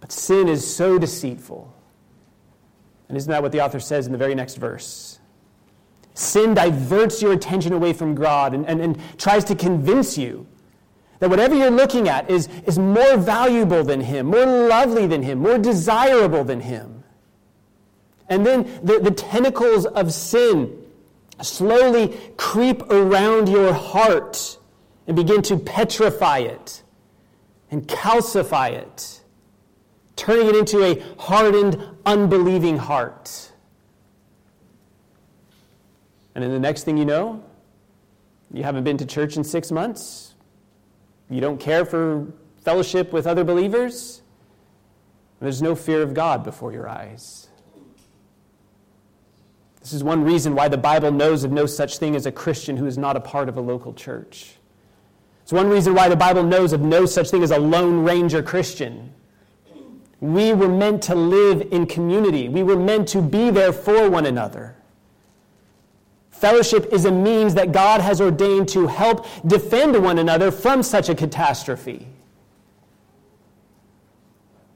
but 0.00 0.10
sin 0.12 0.48
is 0.48 0.66
so 0.66 0.98
deceitful. 0.98 1.72
And 3.08 3.16
isn't 3.16 3.30
that 3.30 3.42
what 3.42 3.52
the 3.52 3.62
author 3.62 3.80
says 3.80 4.06
in 4.06 4.12
the 4.12 4.18
very 4.18 4.34
next 4.34 4.56
verse? 4.56 5.18
Sin 6.14 6.54
diverts 6.54 7.22
your 7.22 7.32
attention 7.32 7.72
away 7.72 7.92
from 7.92 8.14
God 8.14 8.54
and, 8.54 8.66
and, 8.66 8.80
and 8.80 9.18
tries 9.18 9.44
to 9.44 9.54
convince 9.54 10.18
you 10.18 10.46
that 11.20 11.30
whatever 11.30 11.54
you're 11.54 11.70
looking 11.70 12.08
at 12.08 12.30
is, 12.30 12.48
is 12.66 12.78
more 12.78 13.16
valuable 13.16 13.82
than 13.84 14.00
Him, 14.00 14.26
more 14.26 14.46
lovely 14.46 15.06
than 15.06 15.22
Him, 15.22 15.38
more 15.38 15.58
desirable 15.58 16.44
than 16.44 16.60
Him. 16.60 16.97
And 18.28 18.44
then 18.44 18.80
the, 18.82 18.98
the 18.98 19.10
tentacles 19.10 19.86
of 19.86 20.12
sin 20.12 20.84
slowly 21.40 22.18
creep 22.36 22.82
around 22.90 23.48
your 23.48 23.72
heart 23.72 24.58
and 25.06 25.16
begin 25.16 25.42
to 25.42 25.56
petrify 25.56 26.38
it 26.38 26.82
and 27.70 27.86
calcify 27.86 28.72
it, 28.72 29.20
turning 30.16 30.48
it 30.48 30.56
into 30.56 30.82
a 30.84 31.02
hardened, 31.18 31.82
unbelieving 32.04 32.76
heart. 32.76 33.52
And 36.34 36.44
then 36.44 36.50
the 36.50 36.60
next 36.60 36.84
thing 36.84 36.96
you 36.96 37.04
know, 37.04 37.42
you 38.52 38.62
haven't 38.62 38.84
been 38.84 38.96
to 38.98 39.06
church 39.06 39.36
in 39.36 39.44
six 39.44 39.70
months. 39.70 40.34
You 41.30 41.40
don't 41.40 41.58
care 41.58 41.84
for 41.84 42.26
fellowship 42.62 43.12
with 43.12 43.26
other 43.26 43.44
believers. 43.44 44.22
There's 45.40 45.62
no 45.62 45.74
fear 45.74 46.02
of 46.02 46.14
God 46.14 46.42
before 46.44 46.72
your 46.72 46.88
eyes. 46.88 47.47
This 49.88 49.94
is 49.94 50.04
one 50.04 50.22
reason 50.22 50.54
why 50.54 50.68
the 50.68 50.76
Bible 50.76 51.10
knows 51.10 51.44
of 51.44 51.50
no 51.50 51.64
such 51.64 51.96
thing 51.96 52.14
as 52.14 52.26
a 52.26 52.30
Christian 52.30 52.76
who 52.76 52.84
is 52.84 52.98
not 52.98 53.16
a 53.16 53.20
part 53.20 53.48
of 53.48 53.56
a 53.56 53.62
local 53.62 53.94
church. 53.94 54.56
It's 55.42 55.50
one 55.50 55.70
reason 55.70 55.94
why 55.94 56.10
the 56.10 56.16
Bible 56.16 56.42
knows 56.42 56.74
of 56.74 56.82
no 56.82 57.06
such 57.06 57.30
thing 57.30 57.42
as 57.42 57.52
a 57.52 57.58
Lone 57.58 58.04
Ranger 58.04 58.42
Christian. 58.42 59.14
We 60.20 60.52
were 60.52 60.68
meant 60.68 61.04
to 61.04 61.14
live 61.14 61.72
in 61.72 61.86
community, 61.86 62.50
we 62.50 62.62
were 62.62 62.76
meant 62.76 63.08
to 63.08 63.22
be 63.22 63.48
there 63.48 63.72
for 63.72 64.10
one 64.10 64.26
another. 64.26 64.76
Fellowship 66.32 66.92
is 66.92 67.06
a 67.06 67.10
means 67.10 67.54
that 67.54 67.72
God 67.72 68.02
has 68.02 68.20
ordained 68.20 68.68
to 68.68 68.88
help 68.88 69.26
defend 69.46 69.96
one 70.04 70.18
another 70.18 70.50
from 70.50 70.82
such 70.82 71.08
a 71.08 71.14
catastrophe. 71.14 72.06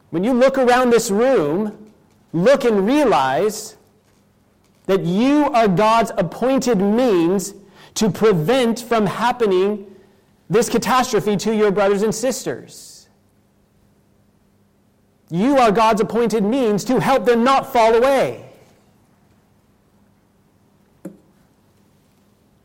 When 0.08 0.24
you 0.24 0.32
look 0.32 0.56
around 0.56 0.88
this 0.88 1.10
room, 1.10 1.92
look 2.32 2.64
and 2.64 2.86
realize 2.86 3.76
that 4.86 5.04
you 5.04 5.44
are 5.52 5.68
God's 5.68 6.12
appointed 6.16 6.78
means 6.78 7.54
to 7.94 8.10
prevent 8.10 8.80
from 8.80 9.06
happening 9.06 9.86
this 10.50 10.68
catastrophe 10.68 11.36
to 11.38 11.54
your 11.54 11.70
brothers 11.70 12.02
and 12.02 12.14
sisters. 12.14 13.08
You 15.30 15.56
are 15.56 15.72
God's 15.72 16.00
appointed 16.00 16.44
means 16.44 16.84
to 16.84 17.00
help 17.00 17.24
them 17.24 17.42
not 17.42 17.72
fall 17.72 17.94
away. 17.94 18.50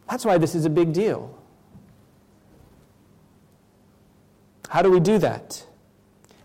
That's 0.10 0.26
why 0.26 0.38
this 0.38 0.56
is 0.56 0.66
a 0.66 0.70
big 0.70 0.94
deal. 0.94 1.34
How 4.70 4.82
do 4.82 4.92
we 4.92 5.00
do 5.00 5.18
that? 5.20 5.66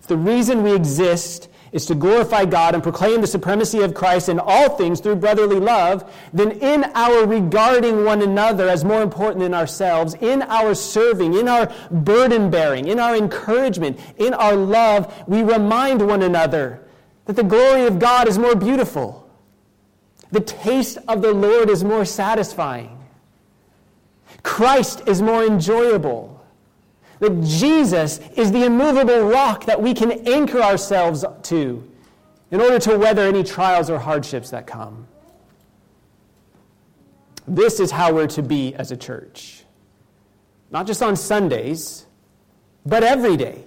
If 0.01 0.07
the 0.07 0.17
reason 0.17 0.63
we 0.63 0.75
exist 0.75 1.49
is 1.73 1.87
to 1.87 1.95
glorify 1.95 2.45
God 2.45 2.75
and 2.75 2.83
proclaim 2.83 3.23
the 3.23 3.27
supremacy 3.27 3.81
of 3.81 3.95
Christ 3.95 4.29
in 4.29 4.39
all 4.39 4.77
things 4.77 5.01
through 5.01 5.17
brotherly 5.17 5.59
love, 5.59 6.11
then 6.33 6.53
in 6.53 6.85
our 6.95 7.27
regarding 7.27 8.05
one 8.05 8.21
another 8.21 8.69
as 8.69 8.85
more 8.85 9.03
important 9.03 9.41
than 9.41 9.55
ourselves, 9.55 10.15
in 10.21 10.43
our 10.43 10.75
serving, 10.75 11.35
in 11.35 11.49
our 11.49 11.73
burden 11.91 12.51
bearing, 12.51 12.89
in 12.89 13.01
our 13.01 13.17
encouragement, 13.17 13.99
in 14.19 14.35
our 14.35 14.55
love, 14.55 15.13
we 15.27 15.43
remind 15.43 16.07
one 16.07 16.23
another 16.23 16.87
that 17.25 17.37
the 17.37 17.43
glory 17.43 17.87
of 17.87 17.99
God 17.99 18.29
is 18.29 18.39
more 18.39 18.55
beautiful. 18.55 19.31
The 20.31 20.41
taste 20.41 20.99
of 21.09 21.23
the 21.23 21.33
Lord 21.33 21.71
is 21.71 21.83
more 21.85 22.05
satisfying. 22.05 22.99
Christ 24.43 25.03
is 25.07 25.23
more 25.23 25.45
enjoyable. 25.45 26.42
That 27.23 27.41
Jesus 27.45 28.19
is 28.37 28.51
the 28.51 28.65
immovable 28.65 29.29
rock 29.29 29.67
that 29.67 29.81
we 29.81 29.95
can 29.95 30.11
anchor 30.27 30.61
ourselves 30.61 31.25
to 31.45 31.89
in 32.51 32.61
order 32.61 32.81
to 32.81 32.99
weather 32.99 33.23
any 33.23 33.45
trials 33.45 33.89
or 33.89 34.01
hardships 34.01 34.51
that 34.51 34.67
come. 34.67 35.07
This 37.47 37.79
is 37.79 37.93
how 37.93 38.13
we're 38.13 38.27
to 38.27 38.43
be 38.43 38.75
as 38.75 38.91
a 38.91 38.97
church. 38.97 39.63
Not 40.73 40.85
just 40.89 41.01
on 41.01 41.15
Sundays, 41.15 42.07
but 42.85 43.05
every 43.05 43.37
day. 43.37 43.63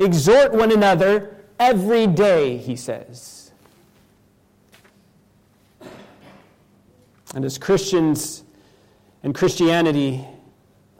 Exhort 0.00 0.52
one 0.52 0.72
another 0.72 1.36
every 1.60 2.08
day, 2.08 2.56
he 2.56 2.74
says. 2.74 3.52
And 7.32 7.44
as 7.44 7.58
Christians 7.58 8.42
and 9.22 9.32
Christianity 9.32 10.26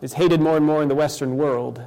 is 0.07 0.13
hated 0.13 0.41
more 0.41 0.57
and 0.57 0.65
more 0.65 0.83
in 0.83 0.89
the 0.89 0.95
Western 0.95 1.37
world. 1.37 1.83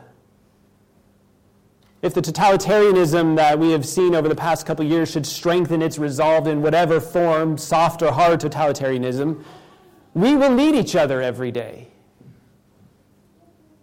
If 2.01 2.13
the 2.13 2.21
totalitarianism 2.21 3.37
that 3.37 3.57
we 3.57 3.71
have 3.71 3.85
seen 3.85 4.13
over 4.13 4.27
the 4.27 4.35
past 4.35 4.65
couple 4.65 4.83
years 4.83 5.09
should 5.09 5.25
strengthen 5.25 5.81
its 5.81 5.97
resolve 5.97 6.45
in 6.45 6.61
whatever 6.61 6.99
form, 6.99 7.57
soft 7.57 8.01
or 8.01 8.11
hard 8.11 8.41
totalitarianism, 8.41 9.41
we 10.13 10.35
will 10.35 10.53
need 10.53 10.75
each 10.75 10.97
other 10.97 11.21
every 11.21 11.49
day. 11.49 11.87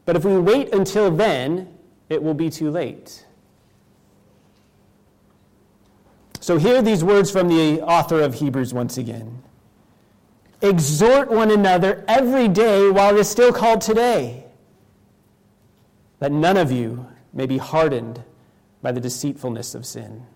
But 0.04 0.16
if 0.16 0.24
we 0.26 0.36
wait 0.36 0.74
until 0.74 1.10
then, 1.10 1.74
it 2.10 2.22
will 2.22 2.34
be 2.34 2.50
too 2.50 2.70
late. 2.70 3.24
So, 6.40 6.58
hear 6.58 6.82
these 6.82 7.02
words 7.02 7.30
from 7.30 7.48
the 7.48 7.80
author 7.80 8.20
of 8.20 8.34
Hebrews 8.34 8.74
once 8.74 8.98
again. 8.98 9.42
Exhort 10.66 11.30
one 11.30 11.50
another 11.50 12.04
every 12.08 12.48
day 12.48 12.90
while 12.90 13.16
it 13.16 13.20
is 13.20 13.28
still 13.28 13.52
called 13.52 13.80
today, 13.80 14.44
that 16.18 16.32
none 16.32 16.56
of 16.56 16.72
you 16.72 17.06
may 17.32 17.46
be 17.46 17.58
hardened 17.58 18.22
by 18.82 18.90
the 18.90 19.00
deceitfulness 19.00 19.74
of 19.74 19.86
sin. 19.86 20.26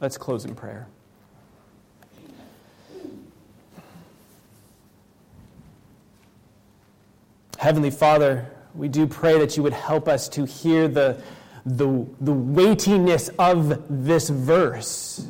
Let's 0.00 0.16
close 0.16 0.44
in 0.44 0.54
prayer. 0.54 0.86
Heavenly 7.58 7.90
Father, 7.90 8.48
we 8.74 8.88
do 8.88 9.06
pray 9.06 9.38
that 9.40 9.56
you 9.56 9.64
would 9.64 9.72
help 9.72 10.06
us 10.06 10.28
to 10.28 10.44
hear 10.44 10.86
the, 10.86 11.20
the, 11.66 12.06
the 12.20 12.32
weightiness 12.32 13.30
of 13.36 13.82
this 13.88 14.28
verse 14.28 15.26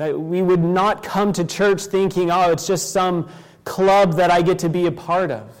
that 0.00 0.18
we 0.18 0.40
would 0.40 0.64
not 0.64 1.02
come 1.02 1.30
to 1.34 1.44
church 1.44 1.82
thinking, 1.82 2.30
oh, 2.30 2.52
it's 2.52 2.66
just 2.66 2.90
some 2.90 3.28
club 3.64 4.14
that 4.14 4.30
I 4.30 4.40
get 4.40 4.60
to 4.60 4.70
be 4.70 4.86
a 4.86 4.90
part 4.90 5.30
of. 5.30 5.54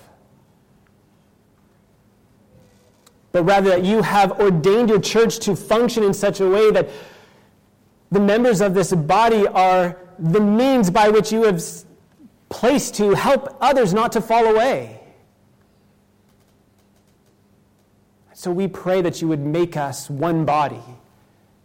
But 3.32 3.44
rather 3.44 3.68
that 3.68 3.84
you 3.84 4.00
have 4.00 4.40
ordained 4.40 4.88
your 4.88 4.98
church 4.98 5.40
to 5.40 5.54
function 5.54 6.02
in 6.02 6.14
such 6.14 6.40
a 6.40 6.48
way 6.48 6.70
that 6.70 6.88
the 8.10 8.18
members 8.18 8.62
of 8.62 8.72
this 8.72 8.94
body 8.94 9.46
are 9.46 9.98
the 10.18 10.40
means 10.40 10.88
by 10.88 11.10
which 11.10 11.30
you 11.30 11.42
have 11.42 11.62
placed 12.48 12.94
to 12.94 13.14
help 13.14 13.58
others 13.60 13.92
not 13.92 14.12
to 14.12 14.22
fall 14.22 14.46
away. 14.46 15.00
So 18.32 18.50
we 18.50 18.68
pray 18.68 19.02
that 19.02 19.20
you 19.20 19.28
would 19.28 19.40
make 19.40 19.76
us 19.76 20.08
one 20.08 20.46
body, 20.46 20.82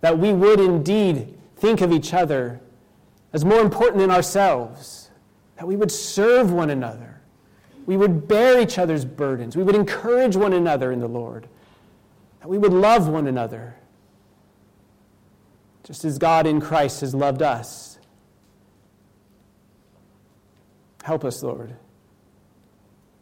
that 0.02 0.20
we 0.20 0.34
would 0.34 0.60
indeed 0.60 1.38
think 1.56 1.80
of 1.80 1.94
each 1.94 2.14
other 2.14 2.60
as 3.36 3.44
more 3.44 3.60
important 3.60 4.00
than 4.00 4.12
ourselves, 4.12 5.12
that 5.58 5.68
we 5.68 5.76
would 5.76 5.92
serve 5.92 6.54
one 6.54 6.70
another. 6.70 7.20
We 7.86 7.98
would 7.98 8.30
bear 8.30 8.62
each 8.62 8.80
other's 8.80 9.04
burdens. 9.04 9.58
We 9.58 9.64
would 9.64 9.76
encourage 9.76 10.38
one 10.38 10.54
another 10.54 10.90
in 10.94 11.02
the 11.02 11.10
Lord. 11.10 11.50
That 12.40 12.48
we 12.48 12.58
would 12.58 12.72
love 12.72 13.10
one 13.10 13.28
another, 13.28 13.76
just 15.84 16.06
as 16.06 16.18
God 16.18 16.48
in 16.48 16.62
Christ 16.62 17.02
has 17.02 17.14
loved 17.14 17.42
us. 17.42 18.00
Help 21.04 21.26
us, 21.26 21.44
Lord. 21.44 21.76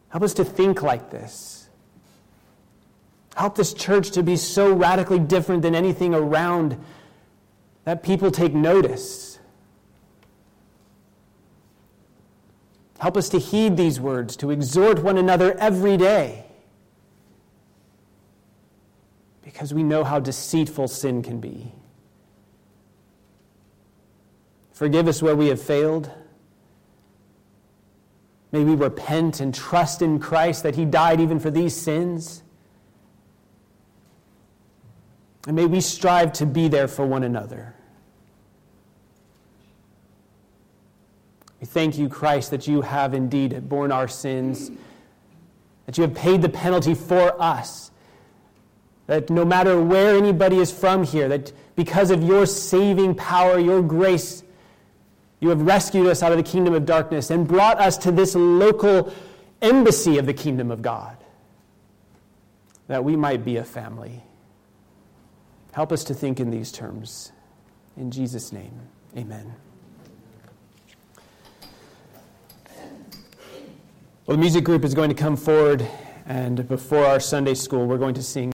Help 0.10 0.22
us 0.24 0.36
to 0.36 0.46
think 0.46 0.84
like 0.84 1.10
this. 1.10 1.70
Help 3.36 3.56
this 3.56 3.74
church 3.74 4.12
to 4.12 4.22
be 4.22 4.36
so 4.36 4.74
radically 4.74 5.18
different 5.18 5.64
than 5.64 5.74
anything 5.74 6.14
around 6.14 6.78
that 7.86 8.04
people 8.04 8.30
take 8.30 8.54
notice. 8.54 9.33
Help 13.04 13.18
us 13.18 13.28
to 13.28 13.38
heed 13.38 13.76
these 13.76 14.00
words, 14.00 14.38
to 14.38 14.50
exhort 14.50 15.04
one 15.04 15.18
another 15.18 15.58
every 15.60 15.98
day, 15.98 16.46
because 19.42 19.74
we 19.74 19.84
know 19.84 20.06
how 20.06 20.22
deceitful 20.22 20.88
sin 20.88 21.22
can 21.22 21.42
be. 21.42 21.74
Forgive 24.72 25.10
us 25.10 25.22
where 25.22 25.36
we 25.36 25.48
have 25.48 25.62
failed. 25.62 26.10
May 28.54 28.64
we 28.64 28.74
repent 28.74 29.42
and 29.42 29.54
trust 29.54 30.02
in 30.02 30.18
Christ 30.18 30.64
that 30.64 30.78
He 30.78 30.86
died 30.86 31.20
even 31.20 31.42
for 31.42 31.52
these 31.52 31.76
sins. 31.76 32.42
And 35.46 35.58
may 35.58 35.66
we 35.66 35.82
strive 35.82 36.32
to 36.34 36.46
be 36.46 36.70
there 36.70 36.88
for 36.88 37.06
one 37.06 37.24
another. 37.24 37.76
We 41.64 41.68
thank 41.68 41.98
you, 41.98 42.10
Christ, 42.10 42.52
that 42.52 42.68
you 42.68 42.82
have 42.82 43.14
indeed 43.14 43.70
borne 43.70 43.94
our 43.94 44.10
sins, 44.10 44.70
that 45.86 45.98
you 45.98 46.02
have 46.02 46.14
paid 46.14 46.42
the 46.42 46.50
penalty 46.50 46.94
for 46.94 47.42
us. 47.42 47.90
That 49.08 49.30
no 49.30 49.46
matter 49.46 49.82
where 49.82 50.18
anybody 50.18 50.58
is 50.58 50.74
from 50.74 51.06
here, 51.06 51.30
that 51.30 51.54
because 51.78 52.12
of 52.12 52.22
your 52.22 52.46
saving 52.48 53.16
power, 53.16 53.58
your 53.60 53.82
grace, 53.82 54.44
you 55.40 55.48
have 55.48 55.62
rescued 55.62 56.06
us 56.08 56.22
out 56.22 56.34
of 56.34 56.38
the 56.38 56.44
kingdom 56.44 56.74
of 56.74 56.86
darkness 56.86 57.30
and 57.30 57.48
brought 57.48 57.80
us 57.80 57.98
to 58.00 58.12
this 58.12 58.36
local 58.36 59.14
embassy 59.62 60.18
of 60.18 60.26
the 60.26 60.34
kingdom 60.34 60.70
of 60.70 60.82
God, 60.82 61.16
that 62.88 63.06
we 63.06 63.16
might 63.16 63.46
be 63.46 63.56
a 63.56 63.64
family. 63.64 64.22
Help 65.72 65.94
us 65.94 66.04
to 66.04 66.14
think 66.14 66.42
in 66.42 66.52
these 66.52 66.74
terms. 66.74 67.32
In 67.96 68.12
Jesus' 68.12 68.52
name, 68.52 68.82
amen. 69.16 69.56
Well, 74.26 74.38
the 74.38 74.42
music 74.42 74.64
group 74.64 74.86
is 74.86 74.94
going 74.94 75.10
to 75.10 75.16
come 75.16 75.36
forward, 75.36 75.86
and 76.26 76.66
before 76.70 77.06
our 77.06 77.20
Sunday 77.20 77.56
school, 77.56 77.88
we're 77.88 77.98
going 77.98 78.14
to 78.14 78.24
sing. 78.24 78.52